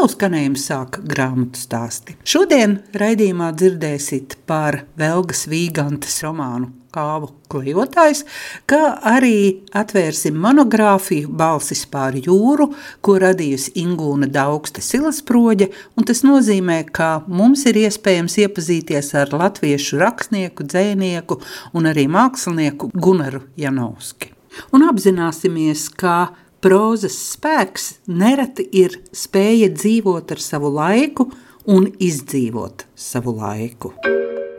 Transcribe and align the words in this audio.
Savu 0.00 0.14
skanējumu 0.14 0.56
sāk 0.56 0.94
grāmatu 1.04 1.60
stāsti. 1.60 2.14
Šodien 2.24 2.78
raidījumā 2.96 3.50
dzirdēsiet 3.52 4.38
par 4.48 4.78
Velgas 4.96 5.42
Vīgantes 5.44 6.14
romānu 6.24 6.70
Kāvu 6.96 7.28
klejotājs, 7.52 8.22
kā 8.64 8.94
arī 9.10 9.60
atvērsim 9.76 10.40
monogrāfiju 10.40 11.28
Balsis 11.28 11.84
pār 11.92 12.16
jūru, 12.16 12.70
ko 13.04 13.18
radījusi 13.20 13.76
Ingūna 13.84 14.30
Daugste 14.32 14.80
Silasproģe, 14.80 15.68
un 16.00 16.08
tas 16.08 16.24
nozīmē, 16.24 16.80
ka 16.88 17.12
mums 17.28 17.68
ir 17.68 17.84
iespējams 17.84 18.40
iepazīties 18.40 19.12
ar 19.20 19.36
latviešu 19.36 20.00
rakstnieku, 20.00 20.64
dzēnieku 20.64 21.42
un 21.76 21.92
arī 21.92 22.08
mākslinieku 22.08 22.94
Gunaru 22.96 23.44
Janovski. 23.60 24.32
Un 24.72 24.88
apzināsimies, 24.88 25.90
ka 25.92 26.30
Prozas 26.60 27.14
spēks 27.32 27.84
nereti 28.04 28.66
ir 28.76 28.98
spēja 29.16 29.70
dzīvot 29.72 30.34
ar 30.34 30.42
savu 30.44 30.68
laiku 30.74 31.30
un 31.64 31.86
izdzīvot 31.96 32.84
savu 32.92 33.32
laiku. 33.38 33.94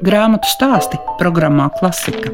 Grāmatu 0.01 0.49
stāsti 0.49 0.97
programmā 1.21 1.69
Klasika. 1.77 2.33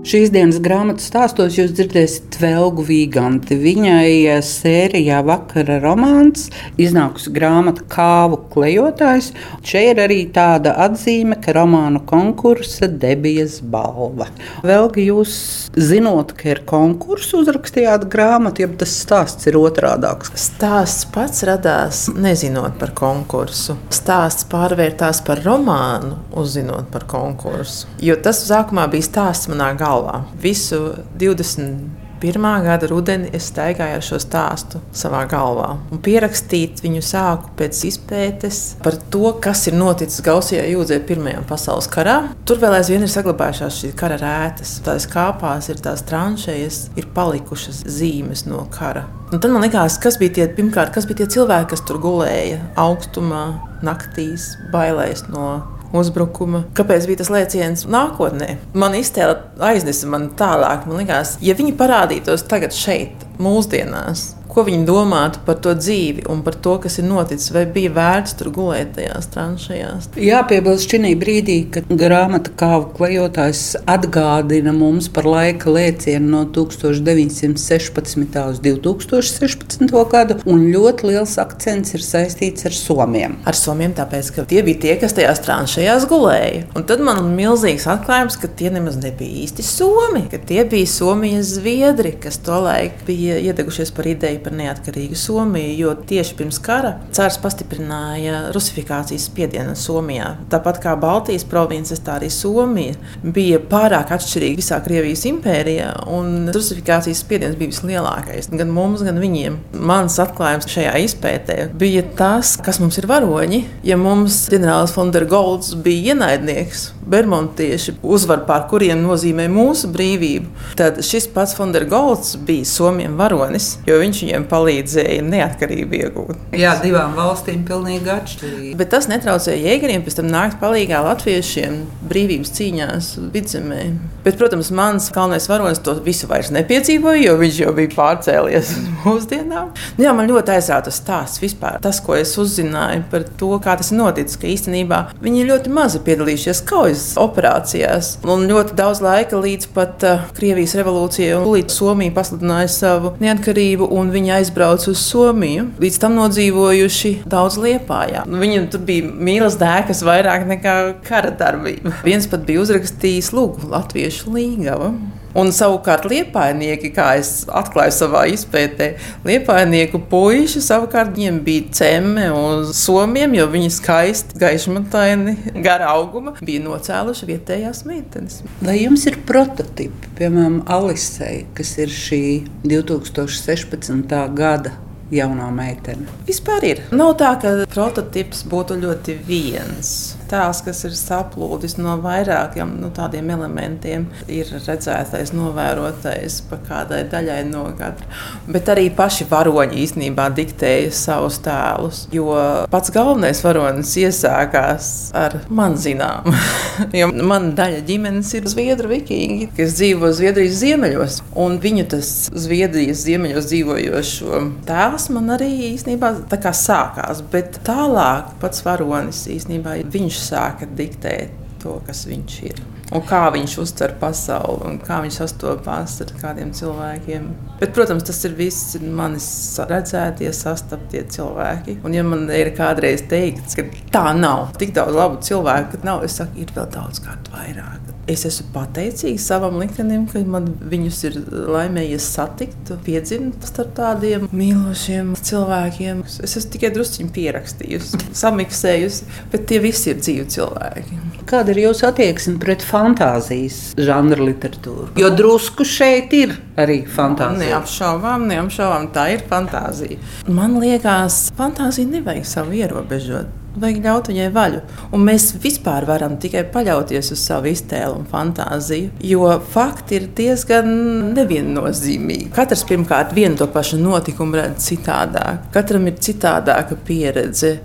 Šīs 0.00 0.30
dienas 0.32 0.56
grāmatas 0.64 1.10
stāstos 1.10 1.58
jūs 1.58 1.74
dzirdēsiet 1.76 2.38
Velgu 2.40 2.86
Vīganti. 2.88 3.58
Viņai 3.60 4.38
sērijā 4.40 5.18
vakara 5.28 5.74
romāns 5.82 6.46
iznākusi 6.80 7.28
grāmata 7.34 7.84
Kāvu 7.92 8.38
klejotājs. 8.54 9.28
Šeit 9.60 9.90
ir 9.90 10.00
arī 10.06 10.22
tāda 10.32 10.72
atzīme, 10.86 11.36
ka 11.44 11.52
romānu 11.52 12.00
konkursa 12.08 12.88
debijas 12.88 13.58
balva. 13.60 14.30
Velga, 14.64 15.02
jūs 15.04 15.34
zinot, 15.76 16.32
ka 16.38 16.48
ir 16.54 16.62
konkurss, 16.64 17.34
uzrakstījāt 17.36 18.08
grāmatu, 18.08 18.64
ja 18.64 18.72
tas 18.80 18.96
stāsts 19.02 19.50
ir 19.52 19.60
otrādāks? 19.60 20.32
Stāsts 20.32 21.10
pats 21.12 21.44
radās 21.44 22.06
nezinot 22.16 22.80
par 22.80 22.96
konkursu. 22.96 23.76
Stāsts 23.92 24.48
pārvērtās 24.48 25.20
par 25.28 25.44
romānu, 25.44 26.16
uzzinot 26.40 26.88
par 26.88 27.04
konkursu. 27.10 27.92
Jo 28.00 28.16
tas 28.16 28.40
sākumā 28.48 28.88
bija 28.96 29.10
stāsts 29.10 29.52
manā 29.52 29.74
galvā 29.76 29.89
galvā. 29.90 30.22
Visu 30.40 30.94
20. 31.18 31.98
Pirmā 32.20 32.58
gada 32.60 32.84
rudenī 32.84 33.30
es 33.32 33.46
staigāju 33.48 33.96
ar 33.96 34.02
šo 34.04 34.18
stāstu 34.20 34.82
savā 34.92 35.22
galvā. 35.28 35.70
Un 35.88 36.02
pierakstīt 36.04 36.82
viņu 36.84 37.00
sāku 37.00 37.54
pēc 37.56 37.78
izpētes 37.88 38.58
par 38.84 38.98
to, 39.14 39.30
kas 39.40 39.62
ir 39.70 39.78
noticis 39.80 40.20
Gausijā 40.26 40.66
Jūdzē 40.68 40.98
Pirmajā 41.08 41.40
pasaules 41.48 41.88
karā. 41.88 42.18
Tur 42.44 42.60
vēl 42.60 42.76
aizvien 42.76 43.06
ir 43.06 43.12
saglabājušās 43.14 43.80
šīs 43.80 43.96
kara 43.96 44.20
rētas. 44.20 44.74
Tās 44.84 45.08
kāpās 45.08 45.72
ir 45.72 45.80
tās 45.80 46.04
tranšējas, 46.12 46.82
ir 47.00 47.08
palikušas 47.16 47.86
zīmes 47.88 48.44
no 48.50 48.66
kara. 48.76 49.06
Un 49.32 49.40
tad 49.40 49.54
man 49.54 49.64
likās, 49.64 49.96
kas 50.02 50.20
bija 50.20 50.36
tie, 50.42 50.48
pirmkārt, 50.60 50.92
kas 50.92 51.08
bija 51.08 51.22
tie 51.22 51.32
cilvēki, 51.38 51.72
kas 51.72 51.86
tur 51.88 52.02
gulēja 52.04 52.60
augstumā, 52.84 53.46
naktīs, 53.86 54.58
bailēs 54.74 55.30
no 55.32 55.62
uzbrukuma. 55.96 56.64
Kāpēc 56.76 57.06
bija 57.10 57.22
tas 57.22 57.30
lēciens 57.32 57.86
nākotnē? 57.90 58.54
Man 58.78 58.96
iztēle 58.98 59.38
aiznesa 59.70 60.10
man 60.10 60.28
tālāk. 60.38 60.86
Man 60.88 61.02
liekas, 61.02 61.36
ja 61.44 61.56
viņi 61.58 61.76
parādītos 61.78 62.46
tagad 62.50 62.76
šeit, 62.76 63.26
mūsdienās, 63.42 64.30
ko 64.50 64.64
viņi 64.66 64.86
domātu 64.88 65.42
par 65.46 65.60
to 65.62 65.74
dzīvi 65.78 66.26
un 66.30 66.42
par 66.46 66.56
to, 66.64 66.76
kas 66.82 66.98
ir 67.00 67.06
noticis, 67.08 67.52
vai 67.54 67.64
bija 67.70 67.92
vērts 67.96 68.36
tur 68.38 68.50
gulēt 68.54 68.94
tajās 68.96 69.30
tranšajās. 69.34 70.10
Jāpiebilst 70.20 70.90
šī 70.90 71.14
brīdī, 71.20 71.58
kad 71.74 71.88
grāmata 71.88 72.52
kāvu 72.58 72.90
klejotājs 72.96 73.62
atgādina 73.88 74.72
mums 74.76 75.08
par 75.12 75.28
laika 75.28 75.70
lēcienu 75.72 76.32
no 76.34 76.42
1916. 76.54 78.38
uz 78.50 78.60
2016. 78.64 79.86
gadu, 80.10 80.38
un 80.50 80.66
ļoti 80.72 81.10
liels 81.10 81.36
akcents 81.42 81.94
ir 81.96 82.04
saistīts 82.04 82.66
ar 82.68 82.76
somiem. 82.76 83.38
Ar 83.48 83.58
somiem 83.58 83.94
tāpēc, 83.96 84.32
ka 84.34 84.46
tie 84.50 84.64
bija 84.66 84.82
tie, 84.84 84.94
kas 85.00 85.14
tajās 85.16 85.42
tranšajās 85.46 86.06
gulēja. 86.10 86.66
Un 86.76 86.86
tad 86.88 87.02
man 87.04 87.22
ir 87.22 87.30
milzīgs 87.38 87.86
atklājums, 87.90 88.38
ka 88.40 88.50
tie 88.60 88.72
nemaz 88.74 88.98
nebija 89.00 89.44
īsti 89.44 89.64
somi, 89.66 90.26
ka 90.30 90.40
tie 90.50 90.64
bija 90.68 90.88
Somijas 90.90 91.54
zviedri, 91.56 92.12
kas 92.20 92.40
tolaik 92.44 93.04
bija 93.06 93.38
iedegušies 93.40 93.92
par 93.94 94.08
ideju 94.10 94.39
par 94.44 94.54
neatkarīgu 94.58 95.18
Somiju, 95.18 95.72
jo 95.78 95.94
tieši 96.10 96.36
pirms 96.38 96.60
kara 96.62 96.94
cars 97.16 97.38
pastiprināja 97.42 98.50
rusifikācijas 98.54 99.28
spiedienu 99.30 99.76
Somijā. 99.78 100.32
Tāpat 100.52 100.80
kā 100.84 100.94
Baltijas 101.00 101.46
provinces, 101.48 102.02
tā 102.04 102.18
arī 102.18 102.30
Somija 102.32 102.96
bija 103.22 103.60
pārāk 103.70 104.14
atšķirīga 104.16 104.60
visā 104.60 104.80
Krievijas 104.84 105.26
impērijā, 105.30 105.90
un 106.10 106.50
rusifikācijas 106.54 107.22
spiediens 107.24 107.58
bija 107.60 107.72
vislielākais 107.74 108.50
gan 108.54 108.72
mums, 108.74 109.04
gan 109.06 109.20
viņiem. 109.22 109.58
Mans 109.90 110.18
atklājums 110.22 110.68
šajā 110.70 110.94
izpētē 111.06 111.58
bija 111.80 112.04
tas, 112.18 112.56
kas 112.60 112.80
mums 112.82 112.98
ir 113.00 113.08
varoņi. 113.10 113.64
Ja 113.86 113.98
mums 114.00 114.44
ģenerālis 114.52 114.94
Fondergolds 114.96 115.74
bija 115.84 116.14
ienaidnieks, 116.14 116.90
Bermontieši 117.10 117.96
uzvar, 118.02 118.44
pār 118.48 118.66
kuriem 118.70 119.02
nozīmē 119.04 119.48
mūsu 119.50 119.90
brīvību, 119.94 120.50
tad 120.78 121.00
šis 121.04 121.28
pats 121.34 121.56
Fondergolds 121.58 122.36
bija 122.46 122.68
Somijas 122.68 123.16
varonis, 123.18 123.70
jo 123.88 123.98
viņš 124.00 124.22
viņiem 124.24 124.46
palīdzēja 124.50 125.24
neatkarību 125.26 125.98
iegūt. 126.00 126.44
Jā, 126.58 126.76
divām 126.82 127.16
valstīm 127.18 127.64
pilnīgi 127.68 128.10
atšķirīgi. 128.14 128.74
Bet 128.78 128.92
tas 128.94 129.08
netraucēja 129.10 129.70
jēgeriem 129.70 130.04
pēc 130.06 130.20
tam 130.20 130.30
nākt 130.30 130.60
palīdzīgā 130.62 131.02
latviešiem 131.04 131.82
brīvības 132.10 132.54
cīņās 132.56 133.10
vidzemē. 133.34 133.82
Bet, 134.24 134.36
protams, 134.36 134.68
mans 134.76 135.08
galvenais 135.14 135.46
varonis 135.48 135.80
to 135.80 135.94
visu 136.04 136.28
vairs 136.28 136.50
nepiedzīvoja, 136.52 137.22
jo 137.24 137.36
viņš 137.40 137.60
jau 137.62 137.72
bija 137.76 137.92
pārcēlies 137.94 138.72
uz 138.76 138.88
mūsdienām. 139.04 139.70
Nu, 139.96 140.04
jā, 140.04 140.12
man 140.16 140.28
ļoti 140.28 140.54
aizsāca 140.56 140.90
tas 140.90 140.98
stāsts 141.00 141.40
vispār. 141.40 141.78
Tas, 141.82 142.02
ko 142.04 142.16
es 142.18 142.34
uzzināju 142.40 143.06
par 143.12 143.24
to, 143.40 143.50
kā 143.64 143.76
tas 143.80 143.92
noticis, 143.96 144.36
ka 144.40 144.48
īstenībā 144.50 145.00
viņi 145.24 145.46
ļoti 145.48 145.72
mazi 145.72 146.02
piedalījušies 146.04 146.62
kaujas 146.68 146.99
operācijās. 147.20 148.12
Un 148.24 148.46
ļoti 148.50 148.76
daudz 148.78 149.02
laika 149.04 149.40
līdz 149.40 149.70
pat 149.76 150.06
uh, 150.06 150.26
Krievijas 150.36 150.76
revolūcijai 150.78 151.36
un 151.38 151.48
līdz 151.54 151.76
Somija 151.76 152.14
pasludināja 152.16 152.70
savu 152.72 153.14
neatkarību 153.22 153.90
un 153.96 154.12
viņi 154.14 154.34
aizbrauca 154.40 154.90
uz 154.92 155.04
Somiju. 155.04 155.68
Līdz 155.82 156.00
tam 156.02 156.18
nodzīvojuši 156.20 157.14
daudz 157.30 157.60
liepājā. 157.62 158.26
Nu, 158.30 158.40
viņam 158.42 158.68
tur 158.72 158.84
bija 158.88 159.08
mīlas 159.10 159.58
dēkas 159.60 160.04
vairāk 160.06 160.48
nekā 160.50 160.76
kara 161.06 161.32
darbība. 161.36 161.94
Viens 162.06 162.28
pat 162.30 162.46
bija 162.48 162.64
uzrakstījis 162.64 163.32
lūgu 163.36 163.70
Latviešu 163.70 164.34
līgavu. 164.34 164.94
Un 165.38 165.52
savukārt 165.54 166.08
liepainieki, 166.10 166.90
kā 166.94 167.12
es 167.20 167.44
atklāju 167.46 167.94
savā 167.94 168.24
izpētē, 168.32 168.90
liepainieku 169.26 170.00
puiši 170.10 170.62
savukārt 170.64 171.14
viņiem 171.14 171.38
bija 171.46 171.68
cemme 171.80 172.26
uz 172.34 172.74
somiem, 172.80 173.36
jo 173.38 173.46
viņi 173.52 173.70
skaisti, 173.76 174.38
gaišmataini, 174.40 175.36
gara 175.62 175.92
auguma 175.94 176.34
bija 176.42 176.64
nocēluši 176.66 177.30
vietējās 177.30 177.84
meitenes. 177.86 178.40
Vai 178.64 178.80
jums 178.80 179.06
ir 179.06 179.20
prototipi, 179.26 180.14
piemēram, 180.18 180.62
Alisei, 180.70 181.44
kas 181.54 181.76
ir 181.78 181.94
šī 181.94 182.22
2016. 182.66 184.16
gada 184.34 184.74
jaunā 185.14 185.50
meitene? 185.54 186.10
Vispār 186.26 186.66
ir. 186.66 186.82
Nav 186.90 187.14
tā, 187.22 187.36
ka 187.42 187.54
prototyps 187.70 188.42
būtu 188.50 188.82
ļoti 188.82 189.20
viens 189.26 189.94
tēls, 190.30 190.62
kas 190.66 190.84
ir 190.88 190.94
saplūdis 190.96 191.76
no 191.80 191.96
vairākiem 192.02 192.76
nu, 192.80 192.90
tādiem 192.94 193.30
elementiem, 193.34 194.06
ir 194.30 194.50
redzētais, 194.54 195.34
novērotais 195.36 196.40
pa 196.50 196.60
kādai 196.66 197.02
daļai 197.10 197.40
no 197.50 197.66
katra. 197.78 198.08
Bet 198.50 198.70
arī 198.72 198.88
paši 198.94 199.26
varoņi 199.30 199.80
īstenībā 199.84 200.28
diktēja 200.36 200.92
savus 200.94 201.40
tēlus. 201.44 202.04
Jo 202.14 202.30
pats 202.70 202.92
galvenais 202.94 203.42
varonis 203.44 203.92
iesākās 204.00 204.90
ar 205.16 205.40
man 205.48 205.76
zinām. 205.80 206.30
jo 207.00 207.10
mana 207.14 207.52
daļa 207.58 207.82
ģimenes 207.88 208.32
ir 208.38 208.48
zviedru 208.50 208.92
vikingi, 208.94 209.50
kas 209.56 209.76
dzīvo 209.78 210.12
Zviedrijas 210.16 210.58
ziemeļos. 210.62 211.20
Un 211.40 211.58
viņu 211.62 211.86
tas 211.94 212.12
Zviedrijas 212.30 213.04
ziemeļos 213.06 213.50
dzīvojošo 213.50 214.40
tēls 214.68 215.08
man 215.14 215.34
arī 215.36 215.50
īstenībā 215.70 216.12
sākās. 216.56 217.22
Bet 217.32 217.60
tālāk 217.66 218.34
pats 218.42 218.64
varonis 218.66 219.22
īstenībā 219.30 219.76
viņš 219.90 220.19
sāka 220.24 220.68
diktēt 220.76 221.36
to, 221.60 221.78
kas 221.86 222.06
viņš 222.08 222.36
ir. 222.48 222.60
Un 222.90 223.04
kā 223.06 223.20
viņš 223.30 223.52
uztver 223.62 223.92
pasauli 224.00 224.64
un 224.66 224.78
kā 224.82 224.96
viņš 225.04 225.18
sastopās 225.20 226.00
ar 226.02 226.10
kādiem 226.18 226.50
cilvēkiem. 226.56 227.28
Bet, 227.60 227.70
protams, 227.76 228.02
tas 228.08 228.18
ir 228.26 228.34
viss 228.38 228.74
manis 228.82 229.28
redzētie, 229.70 230.32
sastaptie 230.34 231.04
cilvēki. 231.14 231.78
Un, 231.86 231.94
ja 231.94 232.02
man 232.06 232.26
ir 232.34 232.50
kādreiz 232.56 233.06
teikts, 233.10 233.54
ka 233.58 233.68
tā 233.94 234.08
nav, 234.18 234.50
tik 234.58 234.74
daudz 234.74 234.98
labu 234.98 235.22
cilvēku, 235.22 235.76
ka 235.76 235.90
nav, 235.92 236.02
es 236.08 236.18
saku, 236.18 236.42
ir 236.42 236.50
vēl 236.56 236.66
daudz 236.74 237.04
kārt 237.04 237.30
vairāk. 237.36 237.89
Es 238.10 238.24
esmu 238.28 238.48
pateicīga 238.54 239.20
savam 239.22 239.58
liktenim, 239.60 240.06
ka 240.10 240.22
man 240.26 240.48
viņus 240.70 241.00
ir 241.08 241.18
laimējies 241.30 242.08
satikt, 242.16 242.72
piedzimt 242.86 243.46
starp 243.48 243.72
tādiem 243.78 244.26
mīlošiem 244.34 245.14
cilvēkiem. 245.18 246.02
Es 246.08 246.36
esmu 246.40 246.54
tikai 246.56 246.72
drusciņi 246.74 247.10
pierakstījusi, 247.16 248.02
samiksējusi, 248.22 249.08
bet 249.32 249.46
tie 249.50 249.60
visi 249.62 249.92
ir 249.92 250.02
dzīvi 250.02 250.26
cilvēki. 250.36 251.00
Kāda 251.30 251.54
ir 251.54 251.62
jūsu 251.66 251.86
attieksme 251.86 252.38
pret 252.42 252.64
fantāzijas 252.66 253.60
žanru 253.78 254.26
literatūru? 254.30 254.88
Jo 254.98 255.12
drusku 255.14 255.66
šeit 255.68 256.14
ir 256.16 256.34
arī 256.58 256.80
fantāzija. 256.90 257.54
Neapšaubām, 257.54 258.26
neapšaubām, 258.30 258.90
tā 258.94 259.10
ir 259.14 259.26
fantāzija. 259.30 260.00
Man 260.30 260.58
liekas, 260.62 261.28
fantāzija 261.38 261.98
nevajag 261.98 262.26
savu 262.26 262.58
ierobežot. 262.58 263.39
Vajag 263.58 263.80
ļaut 263.82 264.08
viņai 264.10 264.28
vaļu. 264.30 264.60
Un 264.94 265.02
mēs 265.08 265.32
vispār 265.42 265.82
varam 265.88 266.14
tikai 266.22 266.44
paļauties 266.54 267.10
uz 267.16 267.22
savu 267.24 267.50
iztēli 267.50 267.96
un 267.98 268.04
fantāziju, 268.06 268.92
jo 269.02 269.26
fakti 269.50 269.96
ir 269.98 270.06
diezgan 270.14 270.68
neviennozīmīgi. 271.16 272.28
Katrs 272.34 272.62
pirmkārt 272.68 273.10
vienu 273.16 273.34
to 273.40 273.48
pašu 273.50 273.80
notikumu 273.80 274.38
redz 274.38 274.68
citādāk, 274.68 275.48
katram 275.54 275.88
ir 275.90 275.98
citādāka 275.98 276.78
pieredze. 276.86 277.56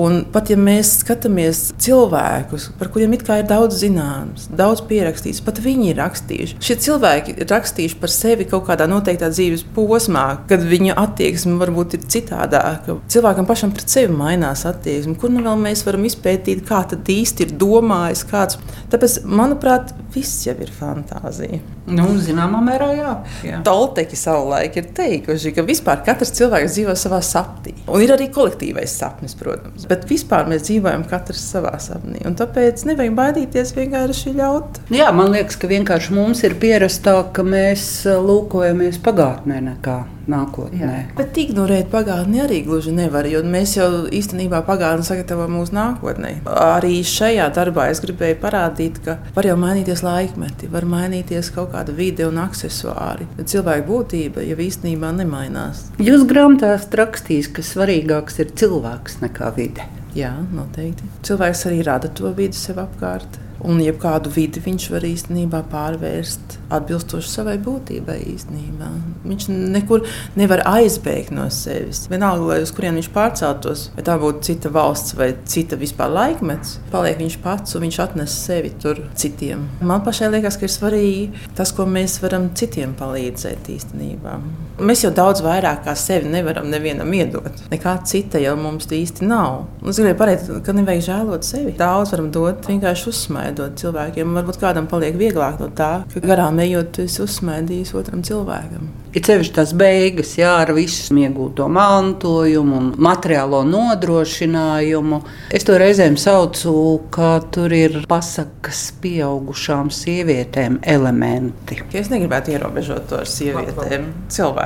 Un 0.00 0.22
pat 0.32 0.48
ja 0.48 0.56
mēs 0.56 0.94
skatāmies 1.02 1.66
cilvēkus, 1.82 2.70
par 2.80 2.88
kuriem 2.94 3.18
it 3.18 3.26
kā 3.26 3.42
ir 3.42 3.48
daudz 3.50 3.82
zināms, 3.82 4.48
daudz 4.48 4.80
pierakstīts, 4.88 5.42
pat 5.44 5.60
viņi 5.64 5.92
ir 5.92 6.00
rakstījuši. 6.00 6.58
Šie 6.64 6.78
cilvēki 6.86 7.36
ir 7.36 7.52
rakstījuši 7.52 8.00
par 8.00 8.14
sevi 8.14 8.48
kaut 8.48 8.64
kādā 8.70 8.88
noteiktā 8.88 9.28
dzīves 9.34 9.66
posmā, 9.76 10.24
kad 10.48 10.64
viņu 10.64 10.96
attieksme 11.04 11.60
varbūt 11.60 11.98
ir 11.98 12.08
citādāka. 12.16 12.96
Cilvēkam 13.12 13.48
pašam 13.48 13.76
pret 13.76 13.92
sevi 13.92 14.16
mainās 14.16 14.64
attieksme. 14.68 15.18
Nu 15.34 15.42
vēl 15.42 15.58
mēs 15.58 15.82
varam 15.86 16.04
izpētīt, 16.06 16.60
kā 16.68 16.84
tad 16.90 17.08
īsti 17.10 17.48
ir 17.48 17.54
domājis 17.58 18.22
kāds. 18.28 18.58
Tāpēc, 18.92 19.16
manuprāt, 19.26 19.90
viss 20.14 20.44
jau 20.46 20.54
ir 20.62 20.70
fantāzija. 20.72 21.60
Nu, 21.90 22.06
zināmā 22.22 22.62
mērā, 22.64 22.88
jā. 22.96 23.12
jā. 23.44 23.60
Tolteki 23.66 24.16
savulaik 24.16 24.78
ir 24.80 24.88
teikuši, 24.96 25.52
ka 25.56 25.64
vispār 25.66 26.00
katrs 26.06 26.32
cilvēks 26.38 26.76
dzīvo 26.76 26.94
savā 26.98 27.20
sapnī. 27.24 27.74
Un 27.84 28.04
ir 28.04 28.14
arī 28.14 28.30
kolektīvais 28.32 28.94
sapnis, 29.00 29.36
protams. 29.38 29.88
Bet 29.90 30.06
vispār 30.08 30.48
mēs 30.50 30.64
dzīvojam 30.68 31.04
katrs 31.10 31.44
savā 31.52 31.74
sapnī. 31.82 32.22
Un 32.28 32.38
tāpēc 32.40 32.86
nevajag 32.88 33.18
baidīties 33.18 33.74
vienkārši 33.76 34.34
ļaut. 34.38 34.82
Jā, 34.94 35.10
man 35.16 35.34
liekas, 35.34 35.60
ka 35.60 35.70
vienkārši 35.70 36.16
mums 36.16 36.44
ir 36.46 36.56
pierastā, 36.62 37.18
ka 37.34 37.44
mēs 37.46 37.86
lūkojamies 38.08 39.02
pagātnē 39.04 39.60
nekā 39.68 40.00
nākotnē. 40.30 40.80
Jā. 40.80 41.00
Bet 41.18 41.36
ignorēt 41.40 41.90
pagātni 41.92 42.40
arī 42.44 42.60
gluži 42.66 42.94
nevar, 42.94 43.26
jo 43.28 43.42
mēs 43.46 43.76
jau 43.78 43.88
īstenībā 44.14 44.62
pagātni 44.66 45.06
sagatavojam 45.06 45.56
mūsu 45.58 45.76
nākotnē. 45.76 46.34
Arī 46.48 47.00
šajā 47.06 47.48
darbā 47.54 47.90
es 47.92 48.00
gribēju 48.04 48.38
parādīt, 48.42 49.00
ka 49.04 49.18
var 49.36 49.48
jau 49.48 49.56
mainīties 49.60 50.03
laikmeti, 50.04 50.68
var 50.72 50.86
mainīties 50.88 51.50
kaut 51.54 51.72
kāda 51.74 51.94
vide 51.96 52.28
un 52.28 52.40
accessoāri. 52.42 53.26
Bet 53.38 53.50
cilvēka 53.52 53.86
būtība 53.88 54.44
jau 54.46 54.58
īstenībā 54.66 55.12
nemainās. 55.18 55.86
Jūs 56.02 56.26
grāmatā 56.30 56.76
rakstījis, 57.02 57.50
ka 57.56 57.64
svarīgāks 57.66 58.40
ir 58.44 58.52
cilvēks 58.60 59.22
nekā 59.24 59.50
vide. 59.56 59.88
Jā, 60.14 60.30
noteikti. 60.54 61.08
Cilvēks 61.26 61.64
arī 61.70 61.80
rada 61.86 62.12
to 62.14 62.30
vidi 62.36 62.54
sev 62.54 62.78
apkārt. 62.84 63.40
Un 63.64 63.80
jebkādu 63.80 64.28
vidi 64.34 64.60
viņš 64.60 64.86
var 64.92 65.04
īstenībā 65.08 65.62
pārvērst 65.72 66.58
atbilstoši 66.74 67.30
savai 67.30 67.54
būtībai. 67.64 68.18
Īstenībā. 68.34 68.90
Viņš 69.24 69.46
nekur 69.74 70.04
nevar 70.36 70.64
aizbēgt 70.68 71.32
no 71.34 71.46
sevis. 71.54 72.04
Vienalga, 72.12 72.50
lai 72.50 72.58
uz 72.64 72.72
kurien 72.76 72.98
viņš 72.98 73.10
pārceltos, 73.14 73.86
vai 73.96 74.04
tā 74.06 74.18
būtu 74.20 74.44
cita 74.50 74.72
valsts 74.74 75.16
vai 75.16 75.30
cita 75.48 75.78
vispār 75.80 76.12
laikmets, 76.12 76.78
paliek 76.92 77.20
viņš 77.22 77.38
pats 77.44 77.76
un 77.78 77.86
viņš 77.86 78.00
atnes 78.04 78.36
sevi 78.44 78.74
tur 78.82 79.00
citiem. 79.16 79.64
Man 79.80 80.04
pašai 80.04 80.30
liekas, 80.34 80.58
ka 80.60 80.68
ir 80.68 80.74
svarīgi 80.74 81.48
tas, 81.56 81.72
ko 81.72 81.88
mēs 81.88 82.18
varam 82.24 82.50
citiem 82.58 82.92
palīdzēt 82.98 83.72
īstenībā. 83.72 84.36
Mēs 84.74 85.04
jau 85.04 85.12
daudz 85.14 85.38
vairāk 85.44 85.84
kā 85.86 85.92
sevi 85.94 86.26
nevaram 86.32 86.66
nevienam 86.66 87.12
iedot. 87.14 87.60
Nekā 87.70 87.92
cita 88.10 88.40
jau 88.42 88.56
mums 88.58 88.88
īsti 88.90 89.22
nav. 89.28 89.68
Es 89.86 90.00
gribēju 90.00 90.18
pateikt, 90.18 90.50
ka 90.66 90.74
nevajag 90.74 91.04
žēlot 91.06 91.46
sevi. 91.46 91.76
Daudz 91.78 92.10
varam 92.10 92.32
dot, 92.34 92.66
vienkārši 92.66 93.06
uzsmaidot 93.12 93.78
cilvēkiem. 93.78 94.34
Varbūt 94.34 94.58
kādam 94.58 94.90
paliek 94.90 95.14
vieglāk 95.20 95.62
no 95.62 95.70
tā, 95.78 95.92
ka 96.10 96.24
garām 96.26 96.58
ejot, 96.64 96.90
tu 96.96 97.06
esi 97.06 97.22
uzsmaidījis 97.22 97.94
otram 98.00 98.26
cilvēkam. 98.26 98.90
Ir 99.14 99.22
sevišķi 99.22 99.54
tās 99.54 99.70
beigas, 99.78 100.32
jā, 100.40 100.50
ar 100.64 100.72
visu 100.74 101.14
iegūto 101.22 101.68
mantojumu 101.70 102.80
un 102.80 102.88
materiālo 102.98 103.60
nodrošinājumu. 103.68 105.20
Es 105.54 105.62
to 105.68 105.78
reizēm 105.78 106.18
saucu, 106.18 106.74
ka 107.14 107.36
tur 107.54 107.70
ir 107.78 108.00
pasakas 108.10 108.88
pieaugušām 109.04 109.94
sievietēm 109.94 110.80
elementi. 110.96 111.78
Es 111.94 112.10
negribētu 112.10 112.56
ierobežot 112.56 113.06
to 113.12 113.22
ar 113.22 113.30
sievietēm, 113.30 114.10
cilvēkiem. 114.34 114.63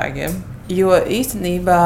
Jo 0.69 0.93
īstenībā 1.01 1.77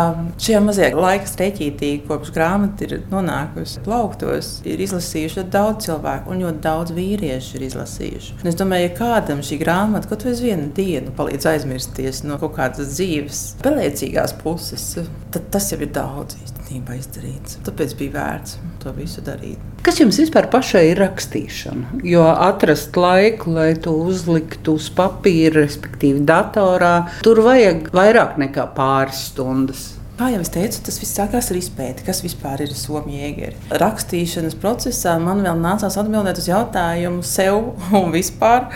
šajā 0.43 0.61
mazajā 0.65 0.89
laika 0.99 1.29
streķītī, 1.31 1.91
kopš 2.09 2.33
grāmata 2.35 2.83
ir 2.89 3.05
nonākusi 3.13 3.79
plauktos, 3.85 4.57
ir 4.67 4.83
izlasījuši 4.83 5.45
daudz 5.55 5.87
cilvēku, 5.87 6.33
un 6.35 6.43
ļoti 6.43 6.63
daudz 6.65 6.95
vīriešu 6.97 7.61
ir 7.61 7.67
izlasījuši. 7.69 8.41
Un 8.43 8.51
es 8.51 8.59
domāju, 8.59 8.89
ja 8.89 8.97
kādam 8.99 9.45
šī 9.47 9.61
grāmata 9.63 10.11
kaut 10.11 10.27
vai 10.27 10.35
vienu 10.41 10.73
dienu 10.75 11.15
palīdz 11.15 11.47
aizmirsties 11.53 12.25
no 12.27 12.41
kaut 12.43 12.57
kādas 12.59 12.91
dzīves, 12.97 13.45
pelēcīgās 13.63 14.35
puses, 14.43 14.89
tad 15.31 15.47
tas 15.55 15.71
jau 15.71 15.79
ir 15.79 15.95
daudz 15.95 16.41
īstenībā 16.73 16.97
izdarīts. 16.97 17.59
Tāpēc 17.67 17.95
bija 17.99 18.13
vērts 18.17 18.57
to 18.83 18.93
visu 18.97 19.23
darīt. 19.25 19.59
Kas 19.83 19.99
jums 20.01 20.19
vispār 20.21 20.49
pašai 20.51 20.93
ir 20.93 21.01
rakstīšana? 21.03 22.03
Jo 22.07 22.25
atrast 22.33 22.97
laiku, 22.97 23.53
lai 23.53 23.75
to 23.75 23.93
uzliktu 23.93 24.77
uz 24.79 24.91
papīra, 24.91 25.63
respektīvi 25.63 26.25
datorā, 26.25 27.09
tur 27.23 27.43
vajag 27.45 27.91
vairāk 27.93 28.39
nekā 28.41 28.71
pāris 28.77 29.29
stundas. 29.33 29.91
Kā 30.19 30.29
jau 30.31 30.43
es 30.45 30.53
teicu, 30.53 30.79
tas 30.87 31.01
viss 31.01 31.17
sākās 31.17 31.49
ar 31.51 31.57
izpēti, 31.59 32.05
kas 32.07 32.21
vispār 32.23 32.61
ir 32.63 32.75
Somija 32.77 33.27
jēgeri. 33.27 33.57
Rakstīšanas 33.81 34.55
procesā 34.61 35.17
man 35.19 35.41
vēl 35.43 35.59
nācās 35.59 35.97
atbildēt 35.99 36.39
uz 36.39 36.47
jautājumu 36.51 37.25
sev 37.27 37.73
un 37.99 38.13
vispār 38.15 38.69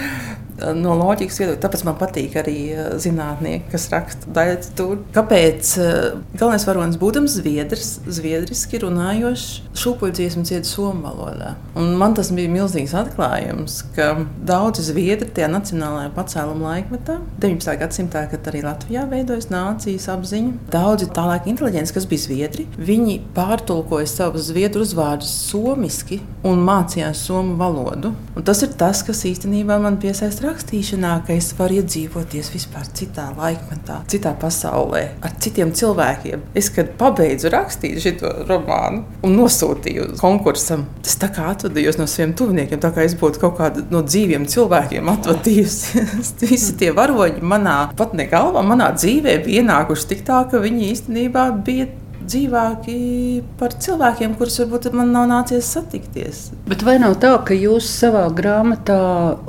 no 0.76 0.94
loģikas 0.96 1.40
viedokļa. 1.40 1.60
Tāpēc 1.62 1.84
man 1.86 1.98
patīk 2.00 2.36
arī 2.40 2.56
eh, 2.72 2.88
zinātnieki, 3.02 3.68
kas 3.72 3.88
raksta 3.92 4.32
daļai 4.36 4.56
tur. 4.78 5.00
Kāpēc 5.16 5.72
eh, 5.82 5.98
galvenais 6.38 6.66
varonis, 6.68 6.98
būdams 7.00 7.38
zviedrs, 7.40 7.90
zviedriski 8.06 8.80
runājošs, 8.84 9.46
šūpuļdziesmu 9.76 10.44
dziedā 10.46 10.68
somu 10.68 11.04
valodā. 11.06 11.54
Un 11.76 11.94
man 12.00 12.16
tas 12.16 12.32
bija 12.34 12.52
milzīgs 12.52 12.94
atklājums, 12.96 13.82
ka 13.96 14.12
daudzi 14.48 14.86
zviedri 14.88 15.28
tajā 15.36 15.50
nacionālajā 15.52 16.12
pacēluma 16.16 16.72
laikmetā, 16.72 17.18
19. 17.42 17.76
gadsimtā, 17.82 18.24
kad 18.32 18.48
arī 18.50 18.64
Latvijā 18.64 19.04
veidojas 19.10 19.50
nācijas 19.52 20.08
apziņa, 20.14 20.70
daudzi 20.72 21.10
tālāk 21.16 21.50
inteliģenti, 21.50 21.94
kas 21.96 22.08
bija 22.08 22.24
zviedri, 22.26 22.66
viņi 22.80 23.18
pārtulkoja 23.36 24.08
savus 24.10 24.48
zviedru 24.50 24.84
uzvārdus 24.86 25.32
somiski 25.50 26.22
un 26.46 26.62
mācījās 26.64 27.26
somu 27.28 27.56
valodu. 27.60 28.14
Un 28.36 28.46
tas 28.46 28.62
ir 28.64 28.72
tas, 28.78 29.02
kas 29.06 29.24
īstenībā 29.28 29.78
man 29.82 29.98
piesaista 30.00 30.45
rakstīšanā, 30.46 31.12
ka 31.26 31.34
es 31.36 31.50
varu 31.58 31.80
iedzīvoties 31.80 32.50
vispār 32.54 32.86
citā 32.96 33.28
laikmetā, 33.36 34.00
citā 34.10 34.32
pasaulē, 34.40 35.02
ar 35.24 35.34
citiem 35.42 35.72
cilvēkiem. 35.76 36.44
Es, 36.56 36.70
kad 36.74 36.94
pabeidzu 37.00 37.50
rakstīt 37.52 38.00
šo 38.04 38.32
romānu 38.48 39.04
un 39.26 39.36
nosūtīju 39.38 40.14
konkursam, 40.20 40.86
tas 41.04 41.18
tā 41.20 41.30
kā 41.34 41.50
atvadījos 41.52 42.00
no 42.00 42.08
saviem 42.10 42.34
tuviniekiem, 42.38 42.80
tā 42.82 42.92
kā 42.94 43.04
es 43.06 43.16
būtu 43.18 43.42
kaut 43.42 43.58
kāda 43.60 43.84
no 43.92 44.02
dzīviem 44.06 44.48
cilvēkiem 44.50 45.12
atvadījusi. 45.16 46.06
Visi 46.46 46.76
tie 46.80 46.92
varoņi 46.96 47.44
manā 47.44 47.78
pat 47.98 48.14
ne 48.16 48.28
galvā, 48.30 48.64
manā 48.66 48.92
dzīvē 48.96 49.38
bija 49.44 49.64
ienākuši 49.64 50.10
tik 50.12 50.26
tā, 50.26 50.42
ka 50.50 50.62
viņi 50.62 50.90
īstenībā 50.92 51.48
bija 51.66 51.88
dzīvāki 52.26 52.96
par 53.60 53.76
cilvēkiem, 53.82 54.34
kurus 54.38 54.58
varbūt 54.62 54.90
man 54.96 55.14
nav 55.14 55.28
nācies 55.30 55.70
satikties. 55.76 56.50
Bet 56.68 56.84
vai 56.86 56.98
nav 57.02 57.18
tā, 57.22 57.32
ka 57.46 57.56
jūs 57.56 57.88
savā 58.00 58.26
grāmatā 58.36 59.00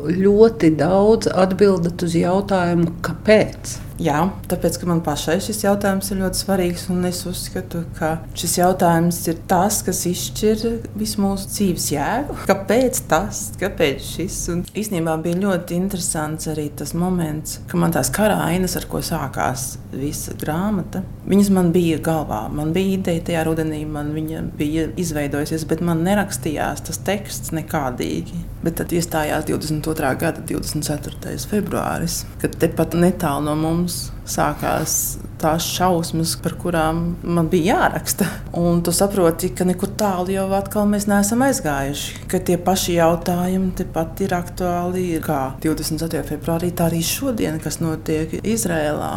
ļoti 0.08 0.74
daudz 0.80 1.32
atbildat 1.34 2.06
uz 2.08 2.16
jautājumu, 2.18 2.94
kāpēc? 3.06 3.78
Jā, 3.98 4.20
tāpēc, 4.46 4.76
ka 4.78 4.88
man 4.90 5.00
pašai 5.02 5.40
šis 5.42 5.64
jautājums 5.64 6.12
ir 6.14 6.20
ļoti 6.22 6.42
svarīgs. 6.44 6.86
Es 7.08 7.22
uzskatu, 7.26 7.82
ka 7.98 8.18
šis 8.38 8.58
jautājums 8.60 9.20
ir 9.32 9.40
tas, 9.50 9.80
kas 9.86 10.04
izšķir 10.10 10.66
visu 10.98 11.22
mūsu 11.24 11.50
dzīves 11.50 11.88
jēgu. 11.96 12.36
Kāpēc 12.50 13.00
tas, 13.10 13.40
kāpēc 13.58 14.04
šis? 14.06 14.38
Un 14.54 14.62
īstenībā 14.78 15.16
bija 15.24 15.40
ļoti 15.42 15.80
interesants 15.80 16.50
arī 16.52 16.68
tas 16.78 16.94
moments, 16.98 17.62
kad 17.72 17.82
man 17.82 17.96
tās 17.96 18.12
karainas, 18.14 18.76
ar 18.78 18.86
ko 18.92 19.02
sākās 19.06 19.78
visa 19.94 20.36
grāmata, 20.38 21.02
viņas 21.26 21.50
man 21.56 21.72
bija 21.74 21.98
galvā. 22.04 22.44
Man 22.54 22.76
bija 22.76 23.00
ideja 23.00 23.26
tajā 23.32 23.48
rudenī, 23.48 23.82
man 23.90 24.14
viņa 24.14 24.44
bija 24.60 24.88
izveidojusies, 25.00 25.66
bet 25.70 25.82
man 25.86 26.06
nerakstījās 26.06 26.86
tas 26.86 27.02
teksts 27.08 27.56
nekādīgi. 27.56 28.44
Bet 28.62 28.78
tad 28.82 28.94
iestājās 28.94 29.48
22. 29.48 30.14
gada 30.22 30.44
24. 30.50 31.38
februāris, 31.50 32.22
kad 32.42 32.58
tepat 32.62 32.98
netālu 33.00 33.48
no 33.48 33.58
mums 33.58 33.87
sākās 34.28 35.18
tās 35.42 35.66
šausmas, 35.70 36.34
par 36.42 36.56
kurām 36.60 37.02
man 37.24 37.50
bija 37.52 37.76
jāraksta. 37.78 38.28
Un 38.58 38.82
tu 38.86 38.94
saproti, 38.96 39.52
ka 39.56 39.68
nekur 39.68 39.94
tālu 40.00 40.34
jau 40.34 40.48
atkal 40.58 40.88
mēs 40.90 41.08
neesam 41.10 41.44
aizgājuši. 41.46 42.26
Ka 42.32 42.42
tie 42.44 42.58
paši 42.62 42.98
jautājumi 42.98 43.72
tepat 43.82 44.26
ir 44.26 44.36
aktuāli. 44.38 45.06
Kā 45.24 45.42
24. 45.64 46.24
februārī, 46.32 46.74
tā 46.74 46.90
arī 46.90 47.04
šodien, 47.06 47.62
kas 47.64 47.80
notiek 47.84 48.40
Izrēlā. 48.42 49.14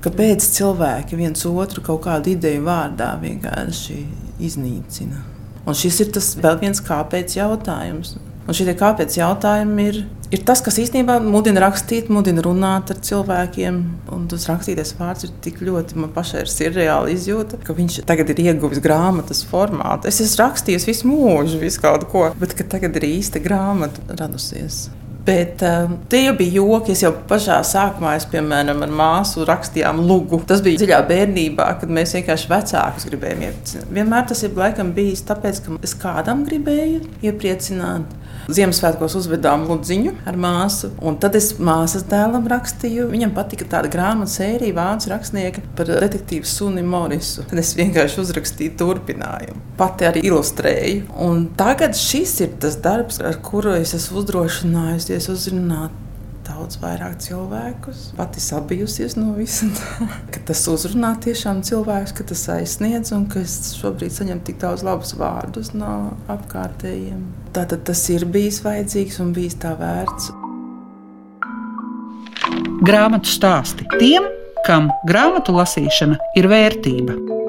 Kāpēc 0.00 0.46
cilvēki 0.56 1.18
viens 1.18 1.44
otru 1.50 1.84
kaut 1.84 2.06
kādu 2.06 2.32
ideju 2.32 2.64
vārdā 2.64 3.12
vienkārši 3.20 4.00
iznīcina? 4.40 5.26
Un 5.68 5.76
šis 5.76 6.00
ir 6.06 6.14
tas 6.14 6.32
vēl 6.40 6.56
viens 6.62 6.80
kāpēc 6.82 7.36
jautājums. 7.36 8.16
Un 8.50 8.56
šie 8.58 8.72
kāpēc 8.74 9.14
jautājumi 9.14 9.84
ir, 9.86 9.98
ir 10.34 10.40
tas, 10.42 10.58
kas 10.66 10.80
īstenībā 10.82 11.20
mudina 11.22 11.62
rakstīt, 11.62 12.08
mudina 12.10 12.42
runāt 12.42 12.90
ar 12.90 12.98
cilvēkiem. 13.06 13.76
Un 14.10 14.24
tas 14.32 14.48
rakstītais 14.50 14.90
vārds 14.98 15.28
ir 15.28 15.36
tik 15.44 15.60
ļoti, 15.62 16.00
man 16.02 16.10
pašai 16.16 16.42
ir 16.42 16.50
surreāli 16.50 17.14
izjūta, 17.14 17.60
ka 17.62 17.76
viņš 17.78 18.00
tagad 18.10 18.32
ir 18.34 18.42
ieguvis 18.48 18.82
grāmatas 18.82 19.44
formātu. 19.46 20.10
Es 20.10 20.18
esmu 20.24 20.42
rakstījis 20.42 20.88
visu 20.90 21.12
mūžu, 21.12 21.60
visu 21.62 21.84
kaut 21.84 22.08
ko, 22.10 22.26
bet 22.42 22.58
tagad 22.74 22.98
ir 22.98 23.06
īsta 23.12 23.38
grāmata 23.44 24.02
radusies. 24.18 24.88
Bet 25.30 25.62
uh, 25.62 25.90
tie 26.10 26.32
bija 26.34 26.58
joki. 26.58 26.94
Es 26.96 27.04
jau 27.04 27.12
pašā 27.30 27.60
sākumā, 27.66 28.16
es, 28.18 28.26
piemēram, 28.32 28.82
ar 28.82 28.94
māsu 28.98 29.44
rakstījām 29.46 30.00
lugu. 30.08 30.40
Tas 30.48 30.62
bija 30.64 30.80
dziļā 30.80 31.00
bērnībā, 31.06 31.68
kad 31.82 31.92
mēs 31.92 32.16
vienkārši 32.16 32.50
vecākus 32.50 33.06
gribējām 33.10 33.44
iepriecināt. 33.46 33.92
Vienmēr 33.94 34.26
tas 34.32 34.42
ir 34.42 34.58
laikam 34.58 34.94
bijis 34.96 35.22
tāpēc, 35.28 35.62
ka 35.66 35.78
es 35.86 35.94
kādam 36.00 36.42
gribēju 36.48 37.04
iepriecināt. 37.30 38.16
Ziemassvētkos 38.56 39.14
uzvedām 39.20 39.66
ludziņu 39.68 40.14
ar 40.28 40.38
māsu, 40.40 40.90
un 41.04 41.16
tad 41.22 41.36
es 41.38 41.52
māsas 41.62 42.04
dēlam 42.10 42.48
rakstīju. 42.50 43.08
Viņam 43.12 43.34
patika 43.36 43.68
tāda 43.76 43.90
grāmatu 43.92 44.34
sērija, 44.34 44.76
vācu 44.76 45.12
rakstnieka 45.12 45.64
par 45.78 45.90
detektīvu 45.90 46.48
suni 46.48 46.84
Morisu. 46.86 47.46
Tad 47.50 47.62
es 47.62 47.72
vienkārši 47.78 48.20
uzrakstīju 48.24 48.76
turpinājumu, 48.80 49.62
pati 49.80 50.08
arī 50.10 50.24
ilustrēju. 50.30 51.08
Un 51.26 51.48
tagad 51.58 51.98
šis 51.98 52.36
ir 52.46 52.54
tas 52.62 52.78
darbs, 52.82 53.22
ar 53.22 53.40
kuru 53.44 53.76
es 53.78 53.94
esmu 53.96 54.22
uzdrošinājusies 54.24 55.30
uzrunāt 55.32 56.09
daudz 56.50 56.78
vairāk 56.82 57.18
cilvēkus. 57.22 58.10
Pati 58.18 58.42
sabijusies 58.42 59.16
no 59.18 59.32
ka 60.32 60.42
tas 60.50 60.62
uzrunā 60.70 61.14
tiešām 61.22 61.62
cilvēkus, 61.66 62.14
ka 62.16 62.26
tas 62.32 62.44
aizsniedz 62.56 63.14
un 63.16 63.26
ka 63.30 63.42
es 63.44 63.74
šobrīd 63.78 64.14
saņemu 64.14 64.44
tik 64.46 64.60
daudz 64.62 64.84
labus 64.86 65.14
vārdus 65.18 65.72
no 65.76 66.12
apkārtējiem. 66.32 67.24
Tātad 67.56 67.84
tas 67.88 68.02
ir 68.12 68.26
bijis 68.26 68.62
vajadzīgs 68.66 69.20
un 69.24 69.34
bijis 69.36 69.58
tā 69.62 69.74
vērts. 69.78 70.30
Grāmatu 72.86 73.28
stāsti 73.28 73.86
tiem, 73.98 74.26
kam 74.66 74.88
grāmatu 75.08 75.54
lasīšana 75.56 76.16
ir 76.40 76.48
vērtība. 76.50 77.39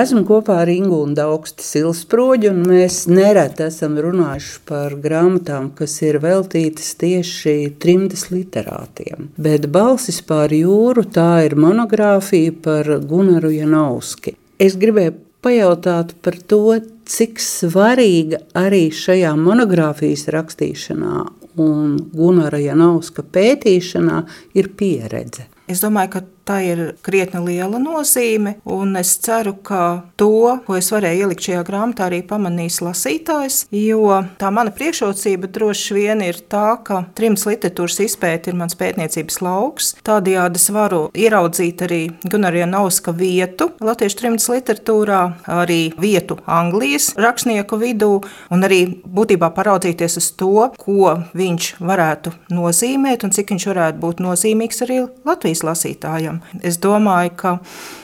Esmu 0.00 0.22
kopā 0.24 0.54
ar 0.62 0.70
Ingu 0.72 1.02
un 1.04 1.10
Daugstu 1.12 1.64
Silsproģu, 1.66 2.52
un 2.54 2.60
mēs 2.70 3.02
nereti 3.10 3.66
esam 3.66 3.98
runājuši 4.00 4.60
par 4.68 4.94
grāmatām, 5.02 5.66
kas 5.76 5.98
ir 6.06 6.16
veltītas 6.22 6.94
tieši 7.02 7.74
trimdas 7.82 8.28
literātiem. 8.30 9.28
Bet 9.36 9.66
balsis 9.74 10.22
pār 10.24 10.54
jūru 10.56 11.04
tā 11.04 11.42
ir 11.44 11.58
monogrāfija 11.60 12.54
par 12.64 12.88
Gunaru 13.10 13.50
Janovski. 13.52 14.38
Es 14.62 14.78
gribēju 14.80 15.18
pajautāt 15.44 16.14
par 16.24 16.40
to, 16.48 16.78
cik 17.04 17.42
svarīga 17.44 18.40
arī 18.56 18.86
šajā 18.94 19.34
monogrāfijas 19.36 20.30
rakstīšanā 20.32 21.26
un 21.60 21.96
Gunara 22.14 22.62
Janovska 22.62 23.26
pētīšanā 23.36 24.24
ir 24.56 24.72
pieredze. 24.80 25.50
Es 25.70 25.84
domāju, 25.84 26.16
ka 26.16 26.24
tā 26.48 26.60
ir 26.66 26.80
krietni 27.04 27.40
liela 27.44 27.78
nozīme, 27.80 28.56
es 29.00 29.12
ceru, 29.22 29.54
ka 29.62 30.02
to, 30.20 30.60
ko 30.66 30.76
es 30.78 30.90
varēju 30.92 31.26
ielikt 31.26 31.46
šajā 31.46 31.62
grāmatā, 31.68 32.08
arī 32.08 32.20
pamanīs 32.26 32.80
lasītājs. 32.84 33.62
Jo 33.74 34.22
tā 34.40 34.50
mana 34.54 34.72
priekšrocība 34.74 35.50
droši 35.52 35.96
vien 35.96 36.24
ir 36.24 36.40
tā, 36.50 36.74
ka 36.84 37.04
trims 37.16 37.46
literatūras 37.48 38.00
izpēta 38.04 38.50
ir 38.50 38.58
mans 38.58 38.76
pētniecības 38.80 39.40
lauks. 39.44 39.92
Tādējādi 40.06 40.60
es 40.60 40.68
varu 40.74 41.02
ieraudzīt 41.14 41.84
arī 41.86 42.00
Gunārija 42.24 42.68
Nauska 42.70 43.14
vietu 43.16 43.70
latviešu 43.84 44.20
trimdas 44.20 44.48
literatūrā, 44.52 45.20
arī 45.60 45.80
vietu 46.00 46.40
Anglijas 46.50 47.12
rakstnieku 47.20 47.78
vidū, 47.80 48.12
un 48.50 48.66
arī 48.66 48.82
būtībā 49.04 49.52
paraudzīties 49.56 50.18
uz 50.20 50.30
to, 50.40 50.70
ko 50.80 51.16
viņš 51.36 51.72
varētu 51.80 52.34
nozīmēt 52.54 53.26
un 53.26 53.34
cik 53.36 53.54
viņš 53.54 53.70
varētu 53.72 54.02
būt 54.02 54.24
nozīmīgs 54.24 54.84
arī 54.86 55.02
Latvijas 55.26 55.60
Latvijas 55.60 55.64
lasītājam. 56.30 56.40
Es 56.62 56.78
domāju, 56.78 57.32
ka 57.36 57.58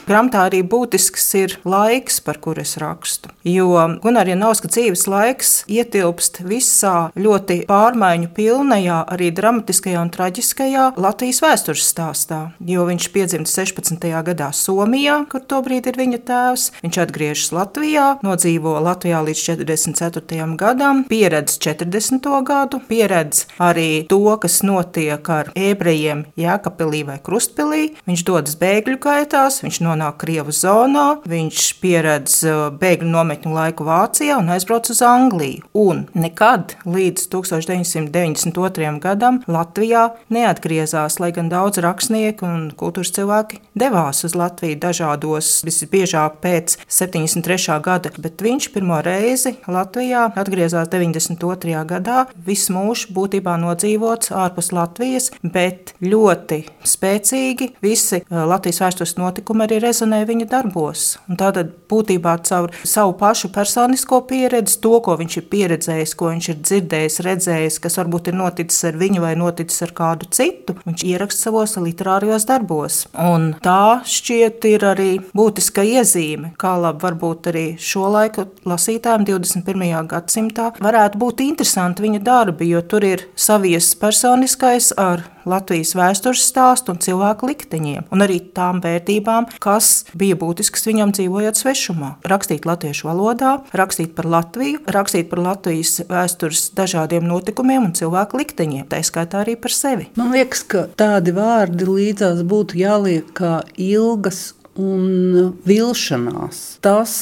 grāmatā 0.07 0.47
arī 0.47 0.63
būtisks 0.63 1.25
ir 1.35 1.57
laiks, 1.65 2.19
par 2.21 2.39
kuru 2.39 2.61
es 2.61 2.77
rakstu. 2.77 3.29
Jo 3.43 3.99
Gunārs 4.03 4.29
Janovska 4.29 4.67
dzīves 4.67 5.07
laiks 5.07 5.63
ietilpst 5.67 6.41
visā 6.43 7.11
ļoti 7.15 7.65
pārmaiņu 7.67 8.29
pilnajā, 8.33 9.05
arī 9.07 9.31
dramatiskajā 9.31 10.01
un 10.01 10.11
traģiskajā 10.11 10.93
Latvijas 10.97 11.41
vēstures 11.43 11.87
stāstā. 11.87 12.51
Jo 12.59 12.85
viņš 12.87 13.09
piedzimta 13.11 13.51
16. 13.51 14.07
gadā 14.23 14.51
Somijā, 14.53 15.25
kur 15.29 15.41
tobrīd 15.41 15.87
ir 15.87 15.99
viņa 15.99 16.21
tēvs. 16.27 16.71
Viņš 16.83 17.01
atgriežas 17.03 17.51
Latvijā, 17.55 18.07
nodzīvo 18.25 18.77
Latvijā 18.83 19.21
līdz 19.27 19.43
44. 19.51 20.55
gadam, 20.57 21.03
pieredz 21.07 21.57
40. 21.63 22.27
gadu, 22.47 22.81
pieredz 22.87 23.45
arī 23.59 24.05
to, 24.09 24.23
kas 24.41 24.61
notiek 24.65 25.29
ar 25.29 25.51
ebrejiem 25.57 26.25
Jēkabpilī 26.39 27.03
vai 27.07 27.17
Krustpilī, 27.23 27.91
viņš 28.07 28.16
dodas 28.27 28.55
bēgļu 28.59 28.97
gaitās, 29.03 29.59
viņš 29.63 29.79
nonāk 29.85 30.17
Krievu 30.23 30.53
zonā, 30.55 31.19
viņš 31.27 31.65
pieredz 31.81 32.37
uh, 32.47 32.61
bēgļu 32.73 33.09
nometņu 33.11 33.53
laiku 33.53 33.85
Vācijā 33.87 34.39
un 34.41 34.49
aizbrauc 34.53 34.89
uz 34.93 35.01
Angliju. 35.05 35.65
Un 35.77 36.05
nekad 36.17 36.77
līdz 36.87 37.27
1992. 37.33 38.93
gadam 39.03 39.41
Latvijā 39.45 40.07
neatgriezās, 40.33 41.19
lai 41.21 41.31
gan 41.35 41.51
daudz 41.51 41.81
rakstnieku 41.83 42.47
un 42.47 42.63
kultūras 42.79 43.13
cilvēki 43.17 43.61
devās 43.77 44.23
uz 44.27 44.37
Latviju 44.37 44.79
dažādos, 44.87 45.51
visbiežāk 45.67 46.39
pēc 46.43 46.77
73. 46.87 47.77
gada, 47.85 48.13
bet 48.17 48.41
viņš 48.45 48.69
pirmo 48.73 49.01
reizi 49.05 49.57
Latvijā 49.67 50.29
atgriezās 50.33 50.89
92. 50.93 51.83
gadā, 51.91 52.25
visu 52.47 52.73
mūžu 52.77 53.13
būtībā 53.17 53.59
nodzīvots 53.61 54.33
ārpus 54.33 54.73
Latvijas, 54.75 55.31
bet 55.43 55.93
ļoti 56.01 56.63
spēcīgi 56.87 57.27
attiecīgi 57.27 57.73
visi 58.07 58.23
Latvijas 58.29 58.79
vēstures 58.81 59.15
notikumi 59.17 59.65
arī 59.65 59.79
rezonē 59.83 60.21
viņa 60.27 60.47
darbos. 60.51 61.17
Un 61.29 61.39
tātad 61.39 61.73
būtībā 61.89 62.37
caur 62.47 62.73
savu 62.87 63.15
pašu 63.19 63.51
personisko 63.53 64.21
pieredzi, 64.29 64.79
to, 64.81 64.97
ko 65.03 65.17
viņš 65.19 65.37
ir 65.41 65.47
pieredzējis, 65.51 66.15
ko 66.17 66.31
viņš 66.31 66.49
ir 66.53 66.59
dzirdējis, 66.61 67.19
redzējis, 67.27 67.79
kas 67.83 67.97
varbūt 67.99 68.31
ir 68.31 68.37
noticis 68.39 68.87
ar 68.89 68.99
viņu 68.99 69.23
vai 69.23 69.33
noticis 69.39 69.83
ar 69.87 69.93
kādu 69.97 70.29
citu, 70.31 70.77
viņš 70.85 71.05
ieraksta 71.07 71.47
savos 71.47 71.77
literārijos 71.81 72.47
darbos. 72.47 73.05
Un 73.17 73.53
tā 73.63 74.01
šķiet 74.07 74.67
ir 74.71 74.87
arī 74.87 75.09
būtiska 75.37 75.85
iezīme, 75.85 76.53
kā 76.59 76.75
labi 76.79 77.03
varbūt 77.07 77.51
arī 77.51 77.65
šo 77.79 78.07
laiku 78.13 78.47
lasītājiem 78.67 79.27
21. 79.27 79.87
gadsimtā 80.11 80.71
varētu 80.83 81.21
būt 81.21 81.43
interesanti 81.47 82.05
viņa 82.05 82.23
darbi, 82.25 82.71
jo 82.71 82.83
tur 82.83 83.05
ir 83.07 83.27
savies 83.35 83.93
personiskais 83.99 84.93
ar 84.97 85.25
Latvijas 85.47 85.93
vēstures 85.97 86.43
stāstu 86.47 86.93
un 86.93 87.01
cilvēku 87.03 87.49
likteņiem, 87.49 88.07
un 88.13 88.25
arī 88.25 88.39
tām 88.55 88.81
vērtībām, 88.83 89.49
kas 89.63 90.05
bija 90.17 90.37
būtiskas 90.39 90.87
viņam 90.89 91.13
dzīvojot 91.17 91.61
svešumā. 91.61 92.11
Rakstīt 92.27 92.67
latviešu 92.67 93.09
valodā, 93.09 93.53
rakstīt 93.77 94.13
par 94.17 94.29
Latviju, 94.29 94.83
rakstīt 94.91 95.31
par 95.31 95.43
Latvijas 95.45 96.01
vēstures 96.09 96.67
dažādiem 96.77 97.25
notikumiem 97.27 97.89
un 97.89 97.95
cilvēku 97.97 98.41
likteņiem, 98.43 98.87
tā 98.91 99.01
skaitā 99.05 99.43
arī 99.45 99.57
par 99.59 99.73
sevi. 99.73 100.09
Man 100.19 100.33
liekas, 100.35 100.63
ka 100.67 100.85
tādi 100.99 101.33
vārdi 101.35 101.87
līdzās 101.87 102.43
būtu 102.47 102.79
jāliek 102.81 103.31
kā 103.37 103.59
ilgas 103.79 104.51
un 104.77 105.53
vilšanās. 105.67 106.77
Tas, 106.85 107.13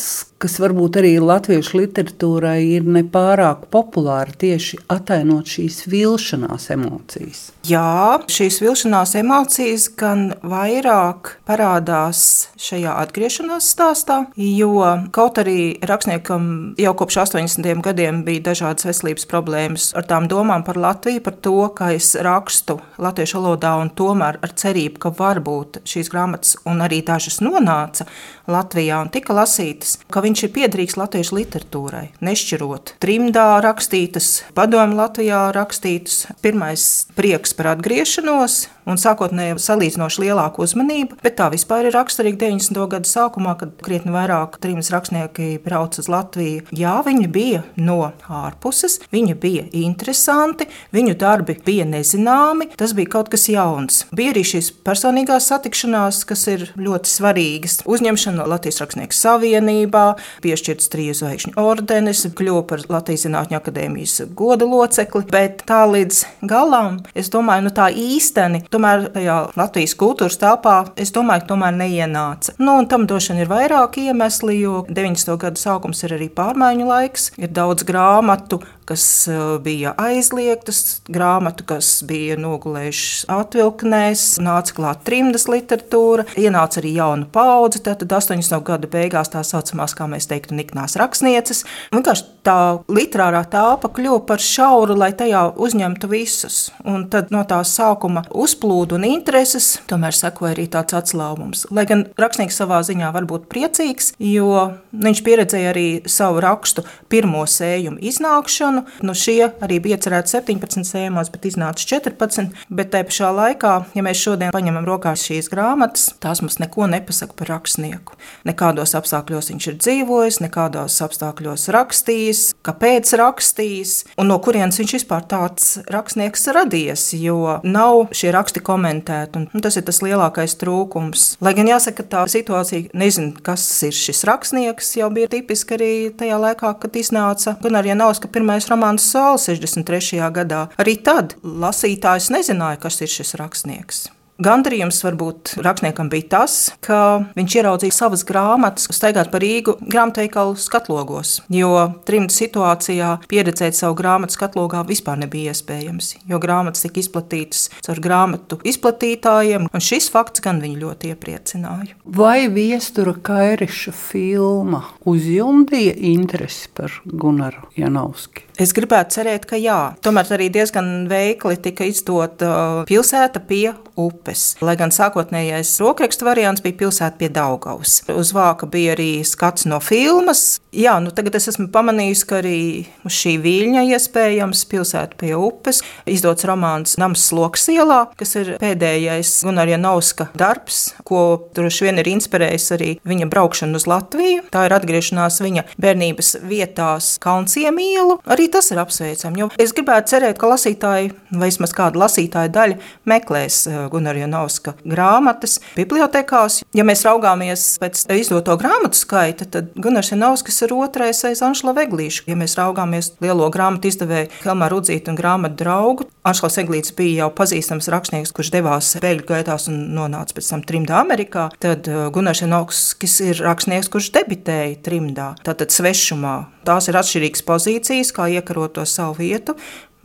kas 0.42 0.58
varbūt 0.60 1.00
arī 1.00 1.14
latviešu 1.24 1.80
literatūrai 1.80 2.60
ir 2.76 2.88
nepārāk 2.88 3.66
populāri, 3.74 4.36
tieši 4.44 4.82
attēlot 4.92 5.48
šīs 5.56 5.86
vilšanās 5.92 6.68
emocijas. 6.76 7.42
Jā, 7.66 8.20
šīs 8.30 8.60
vilšanās 8.62 9.16
emocijas 9.22 9.88
gan 9.98 10.28
vairāk 10.46 11.38
parādās 11.48 12.50
šajā 12.62 12.98
atgriešanās 13.06 13.70
stāstā, 13.76 14.20
jo 14.36 14.84
kaut 15.16 15.40
arī 15.42 15.78
rakstniekam 15.88 16.76
jau 16.82 16.94
kopš 17.00 17.22
80. 17.24 17.72
gadiem 17.86 18.24
bija 18.28 18.50
dažādas 18.52 18.90
veselības 18.90 19.30
problēmas 19.32 19.88
ar 19.96 20.08
tām 20.10 20.30
domām 20.32 20.66
par 20.68 20.80
Latviju, 20.82 21.24
par 21.26 21.40
to, 21.40 21.56
ka 21.78 21.94
es 21.96 22.12
rakstu 22.20 22.78
latviešu 23.02 23.40
valodā 23.40 23.76
un 23.80 23.94
tomēr 23.96 24.42
ar 24.44 24.56
cerību, 24.60 25.00
ka 25.02 25.14
varbūt 25.16 25.82
šīs 25.88 26.12
grāmatas 26.12 26.58
un 26.68 26.84
arī 26.84 27.02
dažas 27.08 27.40
nonāca 27.46 28.08
Latvijā 28.52 29.00
un 29.02 29.10
tika 29.14 29.34
lasītas, 29.34 29.98
ka 30.12 30.22
viņš 30.26 30.46
ir 30.48 30.54
piederīgs 30.56 30.98
latviešu 31.00 31.38
literatūrai, 31.40 32.06
nešķirot 32.26 32.96
trimdā 33.04 33.48
rakstītas, 33.66 34.42
padomu 34.58 34.98
Latvijā 35.00 35.48
rakstītas. 35.56 36.26
Pirmais 36.42 37.06
prieks 37.18 37.54
par 37.58 37.76
atgriešanos, 37.76 38.66
un 38.90 39.00
sākotnēji 39.02 39.58
salīdzinoši 39.62 40.24
lielāka 40.26 40.62
uzmanība, 40.64 41.18
bet 41.24 41.38
tā 41.40 41.50
vispār 41.54 41.90
ir 41.90 41.96
raksturīga 41.96 42.46
90. 42.46 42.82
gadu 42.92 43.10
sākumā, 43.10 43.56
kad 43.60 43.74
krietni 43.86 44.14
vairāk 44.14 44.60
trījus 44.64 44.92
rakstnieki 44.94 45.60
brauca 45.66 46.02
uz 46.04 46.10
Latviju. 46.12 46.66
Jā, 46.76 46.96
viņi 47.06 47.30
bija 47.32 47.64
no 47.82 48.12
ārpuses, 48.30 49.00
viņi 49.14 49.38
bija 49.42 49.66
interesanti, 49.76 50.68
viņu 50.96 51.18
darbi 51.22 51.58
bija 51.66 51.88
nezināmi, 51.90 52.70
tas 52.78 52.96
bija 52.98 53.16
kaut 53.18 53.32
kas 53.34 53.48
jauns. 53.50 54.04
Bija 54.16 54.36
arī 54.36 54.46
šīs 54.48 54.72
personīgās 54.86 55.50
satikšanās, 55.52 56.24
kas 56.30 56.46
ir 56.52 56.68
ļoti 56.78 57.12
svarīgas. 57.12 57.80
Uzņemšana 57.90 58.48
Latvijas 58.50 58.82
Rakstnieku 58.84 59.18
savienībā, 59.18 60.06
piešķirts 60.46 60.92
triju 60.94 61.16
zvaigžņu 61.18 61.56
ordenis, 61.62 62.26
kļuva 62.36 62.66
par 62.70 62.86
Latvijas 62.92 63.26
Zinātņu 63.26 63.58
akadēmijas 63.58 64.20
goda 64.38 64.68
locekli, 64.70 65.26
bet 65.32 65.64
tā 65.70 65.84
līdz 65.90 66.22
galam, 66.50 67.00
es 67.18 67.32
domāju, 67.34 67.68
nu 67.68 67.74
tā 67.76 67.90
īsteni, 67.90 68.64
tomēr 68.76 69.08
tajā 69.16 69.38
Latvijas 69.58 69.96
kultūras 70.00 70.40
telpā, 70.42 70.76
es 71.00 71.14
domāju, 71.16 71.48
tomēr 71.54 71.76
neienāca. 71.80 72.56
Nu, 72.60 72.78
tam 72.92 73.08
vien 73.10 73.42
ir 73.42 73.52
vairāki 73.52 74.10
iemesli, 74.10 74.60
jo 74.62 74.84
90. 74.90 75.38
gadu 75.42 75.62
sākums 75.62 76.04
ir 76.06 76.18
arī 76.18 76.30
pārmaiņu 76.36 76.90
laiks, 76.90 77.32
ir 77.40 77.54
daudz 77.56 77.88
grāmatu, 77.88 78.62
kas 78.90 79.06
eh, 79.28 79.42
bija 79.66 79.94
aizliegtas, 80.02 81.02
grāmatu, 81.12 81.66
kas 81.68 82.00
bija 82.08 82.38
nogulējušas 82.40 83.26
atvilknēs, 83.36 84.26
nāca 84.44 84.78
klāt 84.78 85.04
trimdas 85.08 85.48
literatūra, 85.52 86.28
ienāca 86.40 86.82
arī 86.82 86.96
jauna 87.00 87.30
paudze, 87.34 87.82
tad 87.86 88.06
80. 88.06 88.62
gada 88.66 88.90
beigās 88.92 89.32
tā 89.34 89.44
saucamās, 89.46 89.96
kā 89.98 90.10
mēs 90.12 90.30
teiktu, 90.32 90.58
niknās 90.58 90.98
rakstnieces. 91.00 91.66
Vienkārši 91.96 92.28
tā 92.46 92.58
literārā 92.92 93.42
telpa 93.50 93.90
kļuva 93.94 94.22
par 94.30 94.44
šauru, 94.44 94.96
lai 95.00 95.12
tajā 95.18 95.48
uzņemtu 95.62 96.10
visus. 96.12 96.60
Un 96.86 97.08
tad 97.12 97.32
no 97.34 97.42
tā 97.48 97.62
sākuma 97.66 98.26
uzplūdu 98.30 99.00
un 99.00 99.08
intereses 99.10 99.76
tomēr 99.90 100.16
sekoja 100.16 100.54
arī 100.56 100.68
tāds 100.72 100.96
atslābums. 100.98 101.66
Lai 101.74 101.88
gan 101.90 102.06
rakstnieks 102.20 102.60
savā 102.62 102.82
ziņā 102.86 103.12
var 103.16 103.28
būt 103.30 103.48
priecīgs, 103.52 104.14
jo 104.22 104.70
viņš 104.94 105.24
pieredzēja 105.26 105.72
arī 105.74 105.88
savu 106.10 106.44
rakstu 106.46 106.86
pirmo 107.12 107.46
sējumu 107.50 108.02
iznākšanu, 108.06 108.75
sezonu. 108.76 108.86
Nu, 109.02 109.14
šie 109.14 109.52
arī 109.62 109.80
bija 109.80 109.98
iecerēti 109.98 110.32
17 110.36 110.86
sējumos, 110.86 111.30
bet 111.32 111.46
iznāca 111.46 111.86
14. 111.86 112.52
Bet 112.70 112.92
tajā 112.92 113.08
pašā 113.10 113.30
laikā, 113.36 113.74
ja 113.96 114.04
mēs 114.04 114.22
šodien 114.22 114.52
paņemam 114.52 114.86
rokās 114.86 115.24
šīs 115.26 115.50
grāmatas, 115.52 116.14
tās 116.20 116.42
mums 116.42 116.60
neko 116.60 116.88
nepasaka 116.88 117.36
par 117.38 117.52
rakstnieku. 117.56 118.16
Nekādos 118.46 118.96
apstākļos 118.98 119.52
viņš 119.52 119.68
ir 119.68 119.78
dzīvojis, 119.80 120.42
nekādos 120.44 120.98
apstākļos 121.06 121.70
rakstījis, 121.76 122.44
kāpēc 122.66 123.14
rakstījis 123.20 123.96
un 124.18 124.32
no 124.32 124.40
kurienes 124.40 124.80
viņš 124.80 124.96
vispār 125.00 125.26
tāds 125.30 125.78
rakstnieks 125.92 126.48
radies. 126.56 127.14
Jo 127.16 127.60
nav 127.64 128.12
šie 128.16 128.32
raksti 128.34 128.64
komentēti, 128.66 129.46
un 129.54 129.64
tas 129.64 129.78
ir 129.78 129.86
tas 129.86 130.02
lielākais 130.04 130.58
trūkums. 130.60 131.36
Lai 131.44 131.54
gan 131.58 131.70
jāsaka, 131.70 132.06
tā 132.10 132.26
situācija, 132.32 132.92
nezinu, 132.98 133.36
kas 133.46 133.64
ir 133.86 133.96
šis 133.96 134.26
rakstnieks, 134.28 134.96
jau 135.00 135.12
bija 135.14 135.30
tipiski 135.32 135.78
arī 135.78 135.94
tajā 136.18 136.40
laikā, 136.42 136.74
kad 136.82 136.98
iznāca 137.00 137.56
Gunārs 137.62 137.90
Janovska 137.90 138.30
pirmais 138.32 138.65
pirmais 138.66 138.70
romāns 138.72 139.12
Saule 139.12 139.38
63. 139.38 140.32
gadā. 140.32 140.70
Arī 140.78 140.98
tad 141.04 141.36
lasītājs 141.44 142.32
nezināja, 142.32 142.80
kas 142.80 143.02
ir 143.02 143.08
šis 143.08 143.36
rakstnieks. 143.38 144.10
Gandarījums 144.36 144.98
varbūt 145.00 145.54
rakstniekam 145.64 146.10
bija 146.12 146.28
tas, 146.34 146.56
ka 146.84 146.98
viņš 147.38 147.54
ieraudzīja 147.56 147.96
savas 147.96 148.26
grāmatas, 148.28 148.90
staigāt 148.92 149.30
pa 149.32 149.40
Rīgu 149.40 149.78
grāmatveikalu 149.80 150.58
skatlogos. 150.60 151.38
Jo 151.54 151.70
trimta 152.08 152.36
situācijā 152.36 153.14
pieredzēt 153.32 153.78
savu 153.78 153.96
grāmatu 153.96 154.36
skatlogā 154.36 154.82
vispār 154.90 155.22
nebija 155.22 155.54
iespējams, 155.56 156.12
jo 156.28 156.40
grāmatas 156.44 156.84
tika 156.84 157.00
izplatītas 157.00 157.70
caur 157.86 158.02
grāmatu 158.04 158.60
izplatītājiem, 158.68 159.70
un 159.72 159.86
šis 159.88 160.10
fakts 160.12 160.44
gan 160.44 160.60
viņu 160.64 160.82
ļoti 160.84 161.14
iepriecināja. 161.14 161.96
Vai 162.04 162.50
viestura 162.52 163.16
Kairiša 163.16 163.96
filma 163.96 164.84
uzjumdīja 165.08 165.96
interesi 166.12 166.68
par 166.76 166.92
Gunaru 167.08 167.70
Janovski? 167.80 168.44
Es 168.60 168.72
gribētu 168.76 169.18
cerēt, 169.18 169.48
ka 169.50 169.58
jā. 169.60 169.80
Tomēr 170.04 170.30
arī 170.38 170.48
diezgan 170.54 171.10
veikli 171.12 171.58
tika 171.60 171.88
izdota 171.88 172.52
uh, 172.52 172.84
pilsēta 172.88 173.42
pie 173.44 173.74
upes. 174.00 174.25
Lai 174.66 174.76
gan 174.80 174.94
sākotnējais 174.94 175.76
rokrakstu 175.84 176.28
variants 176.28 176.64
bija 176.66 176.80
pilsēta 176.84 177.20
pie 177.20 177.30
Daugavas. 177.34 178.00
Uz 178.12 178.34
vāka 178.36 178.70
bija 178.72 178.96
arī 178.96 179.10
skats 179.28 179.68
no 179.70 179.80
filmas. 179.84 180.60
Jā, 180.76 180.98
nu 181.00 181.14
tagad 181.16 181.38
es 181.40 181.48
esmu 181.52 181.70
pamanījis, 181.72 182.26
ka 182.28 182.40
arī 182.42 182.60
uz 183.08 183.16
šī 183.16 183.38
viļņa 183.44 183.86
iespējams 183.96 184.66
pilsēta 184.72 185.16
pie 185.22 185.32
upes 185.38 185.82
izdots 186.10 186.46
romāns 186.48 186.98
Nams 187.00 187.24
Sloks 187.30 187.70
ielā, 187.72 188.02
kas 188.20 188.36
ir 188.40 188.56
pēdējais 188.62 189.32
Gunārija 189.48 189.80
Nauska 189.82 190.28
darbs, 190.38 190.90
ko 191.08 191.22
droši 191.56 191.88
vien 191.88 192.02
ir 192.02 192.10
inspirējis 192.12 192.68
arī 192.76 192.90
viņa 193.08 193.30
braukšana 193.32 193.80
uz 193.80 193.88
Latviju. 193.90 194.44
Tā 194.54 194.66
ir 194.68 194.76
atgriešanās 194.76 195.40
viņa 195.44 195.66
bērnības 195.82 196.36
vietās 196.46 197.16
Kalnciem 197.24 197.80
ielu. 197.82 198.20
Arī 198.28 198.50
tas 198.52 198.72
ir 198.74 198.82
apsveicami. 198.84 199.44
Jo 199.44 199.50
es 199.62 199.74
gribētu 199.76 200.16
cerēt, 200.16 200.40
ka 200.42 200.50
lasītāji, 200.52 201.14
vai 201.32 201.50
vismaz 201.50 201.74
kāda 201.76 202.04
lasītāja 202.04 202.52
daļa, 202.56 202.80
meklēs 203.10 203.62
eh, 203.70 203.82
Gunara 204.16 204.22
Janovska 204.26 204.74
grāmatas 204.86 205.60
bibliotekās. 205.76 206.64
Ja 206.76 206.86
mēs 206.88 207.04
raugāmies 207.06 207.78
pēc 207.82 208.06
izdoto 208.16 208.56
grāmatu 208.60 208.98
skaita, 208.98 209.46
tad 209.46 209.74
Gunārs 209.76 210.12
Janovskis 210.14 210.62
ir 210.66 210.74
otrais 210.76 211.24
aiz 211.28 211.42
Anšla 211.44 211.76
Veglīša. 211.76 212.26
Ja 212.30 212.36
mēs 212.40 212.56
raugāmies 212.58 213.14
lielo 213.24 213.50
grāmatu 213.52 213.90
izdevēju 213.92 214.32
Helmā 214.44 214.70
Rudzītu 214.72 215.12
un 215.12 215.20
grāmatu 215.20 215.60
draugu, 215.64 216.08
Anšlaus 216.26 216.58
Veglīts 216.58 216.96
bija 216.96 217.26
jau 217.26 217.32
pazīstams 217.38 217.90
rakstnieks, 217.92 218.34
kurš 218.34 218.50
devās 218.56 218.96
bēgļu 219.04 219.28
gaitās 219.30 219.68
un 219.70 219.82
nonāca 219.94 220.34
pēc 220.38 220.48
tam 220.50 220.64
trimdā 220.66 220.98
Amerikā, 221.04 221.50
tad 221.62 221.86
eh, 221.92 222.08
Gunārs 222.16 222.42
Janovskis 222.42 223.20
ir 223.28 223.44
rakstnieks, 223.46 223.92
kurš 223.94 224.10
debitēja 224.16 224.80
trimdā, 224.86 225.34
tātad 225.46 225.76
svešumā. 225.76 226.38
Tās 226.66 226.90
ir 226.90 226.98
atšķirīgas 226.98 227.46
pozīcijas, 227.46 228.10
kā 228.16 228.26
iekarot 228.40 228.74
to 228.80 228.88
savu 228.90 229.20
vietu, 229.20 229.54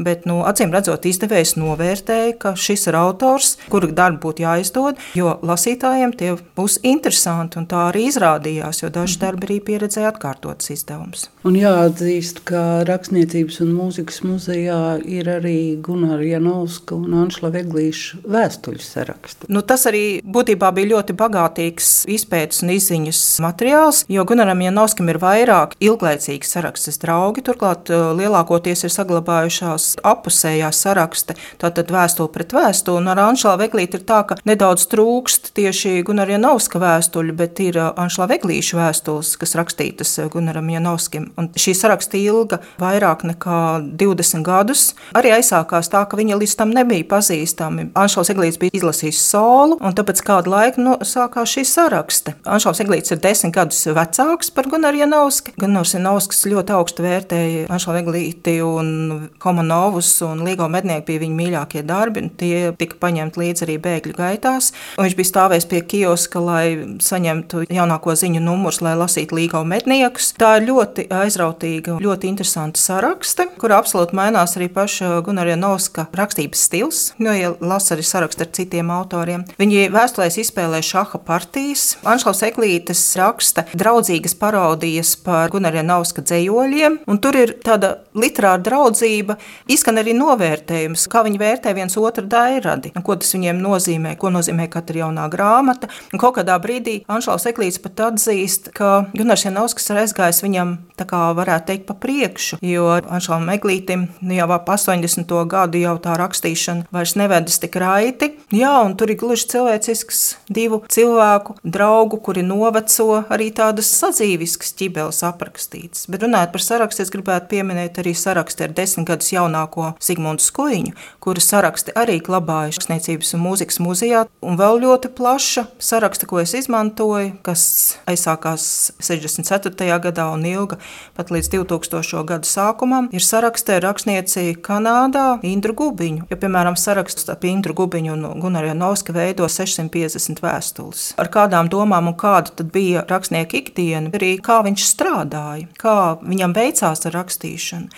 Bet, 0.00 0.24
nu, 0.28 0.40
acīm 0.48 0.72
redzot, 0.72 1.04
izdevējs 1.04 1.58
novērtēja, 1.60 2.36
ka 2.40 2.54
šis 2.56 2.86
ir 2.88 2.96
autors, 2.96 3.54
kura 3.68 3.90
darbu 3.92 4.22
būtu 4.30 4.44
jāizdod, 4.46 5.00
jo 5.16 5.34
lasītājiem 5.44 6.14
tie 6.16 6.32
būs 6.56 6.78
interesanti. 6.86 7.60
Tā 7.70 7.90
arī 7.90 8.06
izrādījās, 8.08 8.80
jo 8.80 8.88
daži 8.92 9.18
darbi 9.20 9.48
arī 9.48 9.58
pieredzēja 9.66 10.14
atkārtotas 10.14 10.72
izdevumus. 10.72 11.28
Un 11.44 11.56
jāatzīst, 11.58 12.42
ka 12.48 12.82
Rakstniecības 12.88 13.60
un 13.64 13.74
mūzikas 13.76 14.22
muzejā 14.24 14.80
ir 15.08 15.28
arī 15.32 15.58
Gunārs 15.84 16.24
Janovska 16.30 16.96
un 16.96 17.18
Anšla 17.22 17.52
Veglīša 17.54 18.22
vēstuļu 18.30 18.82
saraksts. 18.84 19.48
Nu, 19.52 19.62
tas 19.66 19.86
arī 19.90 20.20
būtībā 20.24 20.72
bija 20.76 20.94
ļoti 20.94 21.16
bagātīgs 21.20 21.90
izpētes 22.12 22.64
un 22.64 22.74
izziņas 22.76 23.22
materiāls, 23.44 24.04
jo 24.12 24.24
Gunaram 24.28 24.64
Janovskam 24.64 25.12
ir 25.12 25.20
vairāk 25.22 25.76
ilglaicīgas 25.80 26.56
sarakstas 26.56 27.00
draugi, 27.02 27.44
turklāt 27.46 27.92
uh, 27.92 28.10
lielākoties 28.16 28.86
ir 28.86 28.94
saglabājušās 28.94 29.89
apusējā 30.06 30.70
sarakste, 30.74 31.36
tātad 31.60 31.90
vēstule 31.92 32.30
pret 32.32 32.54
vēstuli. 32.54 33.00
Un 33.00 33.10
ar 33.12 33.20
Anšlā 33.24 33.56
Veglīti 33.60 34.00
ir 34.00 34.04
tā, 34.08 34.22
ka 34.28 34.38
nedaudz 34.48 34.86
trūkst 34.92 35.52
tieši 35.56 36.00
Gunaram 36.06 36.34
Janovska 36.36 36.80
vēstuļu, 36.82 37.36
bet 37.38 37.60
ir 37.64 37.78
uh, 37.80 37.90
Anšlā 38.00 38.28
Veglīša 38.30 38.78
vēstules, 38.78 39.34
kas 39.40 39.56
rakstītas 39.58 40.16
uh, 40.20 40.30
Gunaram 40.32 40.68
Janovskim. 40.70 41.30
Un 41.40 41.50
šī 41.58 41.74
saraksta 41.78 42.18
ilga 42.20 42.60
vairāk 42.80 43.24
nekā 43.28 43.60
20 44.00 44.46
gadus. 44.46 44.90
Arī 45.16 45.34
aizsākās 45.36 45.90
tā, 45.92 46.04
ka 46.08 46.18
viņa 46.20 46.38
līdz 46.40 46.56
tam 46.60 46.74
nebija 46.76 47.08
pazīstami. 47.10 47.90
Anšlaus 47.98 48.32
Eglīts 48.32 48.60
bija 48.60 48.76
izlasījis 48.80 49.22
solu, 49.32 49.78
un 49.80 49.96
tāpēc 49.96 50.22
kādu 50.26 50.54
laiku 50.54 50.84
nu, 50.84 50.96
sākās 51.06 51.56
šī 51.56 51.66
saraksta. 51.68 52.36
Anšlaus 52.48 52.82
Eglīts 52.84 53.14
ir 53.14 53.22
desmit 53.22 53.54
gadus 53.56 53.82
vecāks 53.96 54.52
par 54.54 54.68
Gunaru 54.70 55.02
Janovski. 55.02 55.54
Gunārs 55.60 55.94
Janovskis 55.96 56.46
ļoti 56.50 56.74
augstu 56.76 57.04
vērtēja 57.04 57.68
Anšlau 57.72 57.98
Eglīti 58.00 58.58
un 58.64 59.28
Komano 59.42 59.79
Novus 59.80 60.10
un 60.24 60.42
Līgo 60.44 60.66
mednieki 60.70 61.06
bija 61.08 61.22
viņa 61.24 61.36
mīļākie 61.36 61.82
darbi, 61.86 62.24
un 62.24 62.30
tie 62.40 62.70
tika 62.76 62.98
paņemti 63.00 63.40
līdzi 63.40 63.64
arī 63.66 63.76
bēgļu 63.82 64.16
gaitās. 64.18 64.70
Un 64.98 65.06
viņš 65.06 65.16
bija 65.18 65.30
stāvējis 65.30 65.68
pie 65.70 65.80
kioska, 65.92 66.42
lai 66.44 66.64
saņemtu 67.02 67.64
jaunāko 67.70 68.14
ziņu 68.18 68.42
numurus, 68.44 68.82
lai 68.84 68.96
lasītu 69.00 69.38
Līgo 69.38 69.62
medniekus. 69.68 70.32
Tā 70.40 70.56
ir 70.58 70.68
ļoti 70.68 71.06
aizrautīga, 71.20 71.96
ļoti 72.02 72.28
interesanta 72.30 72.80
sarakste, 72.80 73.46
kur 73.60 73.74
absolūti 73.76 74.16
mainās 74.18 74.56
arī 74.58 74.68
paša 74.74 75.20
Gunārija 75.26 75.56
Novska 75.60 76.06
rakstības 76.16 76.64
stils, 76.68 77.00
jo, 77.20 77.34
ja 77.36 77.52
lasa 77.60 77.94
arī 77.96 78.04
sarakstu 78.06 78.44
ar 78.44 78.52
citiem 78.56 78.92
autoriem, 78.94 79.46
viņi 79.60 79.88
vēstulēs 79.94 80.40
izspēlē 80.44 80.82
šaha 80.84 81.22
partijas. 81.26 81.94
Anšlaus 82.08 82.42
Eklītes 82.46 83.04
raksta 83.20 83.66
draudzīgas 83.72 84.36
parodijas 84.40 85.14
par 85.24 85.52
Gunārija 85.54 85.86
Novska 85.86 86.24
dzējoļiem, 86.26 87.00
un 87.10 87.22
tur 87.22 87.38
ir 87.40 87.56
tāda 87.64 87.96
literāra 88.16 88.60
draudzība, 88.64 89.38
Izskan 89.70 90.00
arī 90.00 90.10
novērtējums, 90.18 91.04
kā 91.06 91.20
viņi 91.22 91.38
vērtē 91.38 91.70
viens 91.76 91.94
otru 92.00 92.24
dairadi, 92.26 92.90
ko 93.06 93.14
tas 93.14 93.30
viņiem 93.36 93.60
nozīmē, 93.62 94.16
ko 94.18 94.32
nozīmē 94.34 94.66
katra 94.72 95.04
jaunā 95.04 95.28
grāmata. 95.30 95.86
Un 96.10 96.18
kaut 96.18 96.40
kādā 96.40 96.56
brīdī 96.58 96.96
Anšlaus 97.06 97.46
Eklīts 97.46 97.78
pat 97.78 98.02
atzīst, 98.08 98.72
ka 98.74 99.04
Gunārs 99.14 99.44
Janovskis 99.46 99.92
ir 99.92 100.00
aizgājis 100.02 100.42
viņam 100.42 100.72
tā 100.98 101.06
kā 101.06 101.20
varētu 101.38 101.68
teikt 101.68 101.86
pa 101.86 101.94
priekšu, 102.02 102.58
jo 102.66 102.88
Anšalam 102.98 103.46
Meglītim 103.46 104.08
nu, 104.18 104.34
jau 104.34 104.48
ap 104.56 104.66
80. 104.74 105.36
gadu 105.52 105.78
jau 105.84 105.94
tā 106.02 106.16
rakstīšana 106.18 106.90
vairs 106.90 107.14
nevedas 107.20 107.62
tik 107.62 107.78
raiti. 107.78 108.32
Jā, 108.50 108.74
un 108.82 108.96
tur 108.98 109.14
ir 109.14 109.20
gluži 109.22 109.46
cilvēcisks 109.54 110.24
divu 110.50 110.82
cilvēku 110.90 111.60
draugu, 111.62 112.18
kuri 112.18 112.42
noveco 112.42 113.22
arī 113.30 113.52
tādas 113.54 113.92
sadzīviskas 114.00 114.74
ķibeles 114.82 115.22
aprakstītas. 115.30 116.08
Bet 116.10 116.26
runājot 116.26 116.58
par 116.58 116.66
sarakstu, 116.66 117.06
es 117.06 117.14
gribētu 117.14 117.52
pieminēt 117.54 118.02
arī 118.02 118.18
sarakstu 118.18 118.66
ar 118.66 118.74
desmit 118.74 119.06
gadus 119.14 119.30
jaunāko 119.60 119.94
Sigmundu 120.00 120.42
Skuiņu, 120.42 120.94
kura 121.20 121.40
saraksti 121.40 121.92
arī 121.96 122.20
glabājuši 122.20 122.80
rakstniecības 122.80 123.34
un 123.34 123.42
mūzikas 123.44 123.80
muzejā, 123.80 124.26
un 124.42 124.56
vēl 124.56 124.80
ļoti 124.84 125.10
plaša 125.14 125.66
saraksta, 125.78 126.26
ko 126.26 126.40
es 126.40 126.54
izmantoju, 126.54 127.36
kas 127.42 127.98
aizsākās 128.06 128.92
64. 129.00 130.00
gadā 130.00 130.30
un 130.32 130.44
ilga 130.44 130.78
pat 131.16 131.30
līdz 131.30 131.50
2000. 131.52 132.24
gadu 132.24 132.48
sākumam, 132.48 133.10
ir 133.12 133.20
sarakstē 133.20 133.80
rakstnieci 133.80 134.56
Kanādā 134.60 135.40
Indru 135.42 135.74
Gubiņu, 135.74 136.28
jo, 136.30 136.36
piemēram, 136.40 136.76
saraksts 136.76 137.28
ap 137.30 137.44
Indru 137.44 137.74
Gubiņu 137.74 138.16
un 138.16 138.40
Gunaru 138.40 138.72
Janovska 138.72 139.12
veido 139.12 139.48
650 139.48 140.40
vēstules. 140.42 141.10
Ar 141.20 141.30
kādām 141.32 141.68
domām 141.70 142.10
un 142.10 142.16
kāda 142.18 142.54
tad 142.56 142.72
bija 142.72 143.04
rakstnieka 143.08 143.60
ikdiena, 143.60 144.12
arī 144.16 144.36
kā 144.42 144.60
viņš 144.66 144.86
strādāja, 144.88 145.68
kā 145.80 146.16
viņam 146.22 146.54
veicās 146.56 147.06
ar 147.06 147.16
rakstīšanu, 147.18 147.90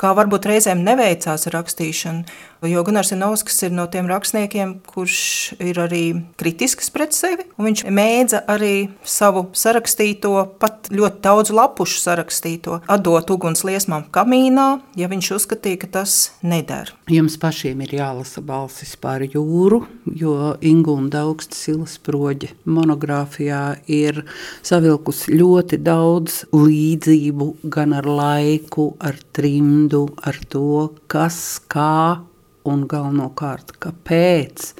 kā 0.00 0.14
varbūt 0.16 0.48
reizēm 0.48 0.84
neveicās 0.86 1.46
ar 1.50 1.60
rakstīšanu, 1.60 2.24
Jo 2.60 2.82
Gunārs 2.84 3.08
Janovskis 3.08 3.62
ir 3.64 3.70
no 3.72 3.86
tiem 3.88 4.04
rakstniekiem, 4.10 4.74
kurš 4.84 5.20
ir 5.64 5.78
arī 5.80 6.02
kritisks 6.36 6.90
pret 6.92 7.14
sevi. 7.16 7.46
Viņš 7.56 7.86
mēdza 7.88 8.42
arī 8.52 8.90
savu 9.00 9.46
sarakstīto, 9.56 10.34
pat 10.60 10.90
ļoti 10.92 11.22
daudz 11.24 11.54
lapušu 11.56 12.02
sarakstīto, 12.02 12.82
atdot 12.84 13.32
uguns 13.32 13.64
liesmām 13.64 14.04
kamīnā, 14.12 14.66
ja 15.00 15.08
viņš 15.08 15.30
uzskatīja, 15.38 15.78
ka 15.80 15.88
tas 15.94 16.16
neder. 16.44 16.92
Jums 17.08 17.38
pašiem 17.40 17.80
ir 17.86 17.94
jālasa 17.96 18.44
balsis 18.44 18.92
par 19.00 19.24
jūru, 19.24 19.80
jo 20.04 20.52
Ingūna 20.60 21.24
augstas 21.24 21.64
silas 21.64 21.96
proģa 21.96 22.52
monogrāfijā 22.68 23.62
ir 23.88 24.20
savilkusi 24.60 25.32
ļoti 25.40 25.80
daudz 25.80 26.42
līdzību 26.52 27.48
gan 27.72 27.96
ar 27.96 28.04
laiku, 28.04 28.90
ar 29.00 29.16
trimdu, 29.32 29.89
ar 29.98 30.36
to, 30.52 30.90
kas 31.10 31.60
kā 31.70 32.20
un 32.68 32.84
galvenokārt, 32.90 33.74
kāpēc 33.80 34.72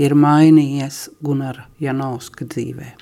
ir 0.00 0.16
mainījies 0.18 1.08
Gunara 1.24 1.68
Janovska 1.82 2.48
dzīvē. 2.48 2.94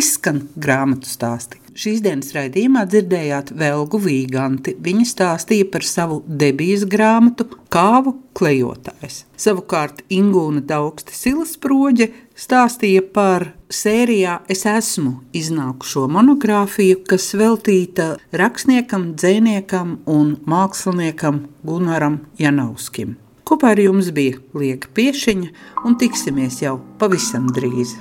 Izskan 0.00 0.44
grāmatu 0.56 1.10
stāsti. 1.10 1.58
Šīs 1.80 2.00
dienas 2.04 2.32
raidījumā 2.34 2.82
dzirdējāt 2.88 3.52
Velgu 3.58 4.00
Vīganti. 4.02 4.74
Viņa 4.82 5.06
stāstīja 5.06 5.66
par 5.70 5.84
savu 5.86 6.20
debijas 6.26 6.86
grāmatu 6.88 7.46
Kāvu 7.70 8.16
klejotājs. 8.36 9.24
Savukārt 9.38 10.02
Ingūna 10.12 10.62
Daugsta 10.66 11.14
Silas 11.14 11.56
proģe 11.60 12.10
stāstīja 12.40 13.04
par 13.14 13.50
sērijā 13.70 14.40
Es 14.50 14.64
esmu 14.68 15.20
iznākušo 15.36 16.06
monogrāfiju, 16.10 17.02
kas 17.08 17.30
veltīta 17.38 18.14
rakstniekam, 18.36 19.12
dzēniekam 19.20 19.98
un 20.10 20.36
māksliniekam 20.48 21.44
Gunaram 21.66 22.20
Janauskim. 22.40 23.16
Kopā 23.46 23.74
ar 23.74 23.82
jums 23.82 24.12
bija 24.14 24.38
Lieka 24.54 24.92
Piešiņa 24.94 25.48
un 25.86 25.96
tiksimies 25.98 26.60
jau 26.62 26.78
pavisam 27.00 27.48
drīz. 27.50 27.96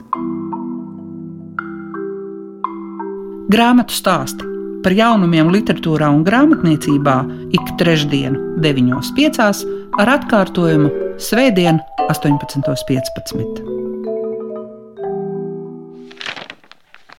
Grāmatu 3.49 3.95
stāsti 3.97 4.45
par 4.83 4.93
jaunumiem 4.95 5.49
literatūrā 5.51 6.11
un 6.13 6.21
grāmatniecībā 6.27 7.17
ik 7.57 7.73
trešdienu, 7.81 8.61
9.5. 8.61 9.65
ar 9.99 10.13
atkārtojumu 10.19 10.93
Svētdien, 11.19 11.81
18.15. 12.07 13.78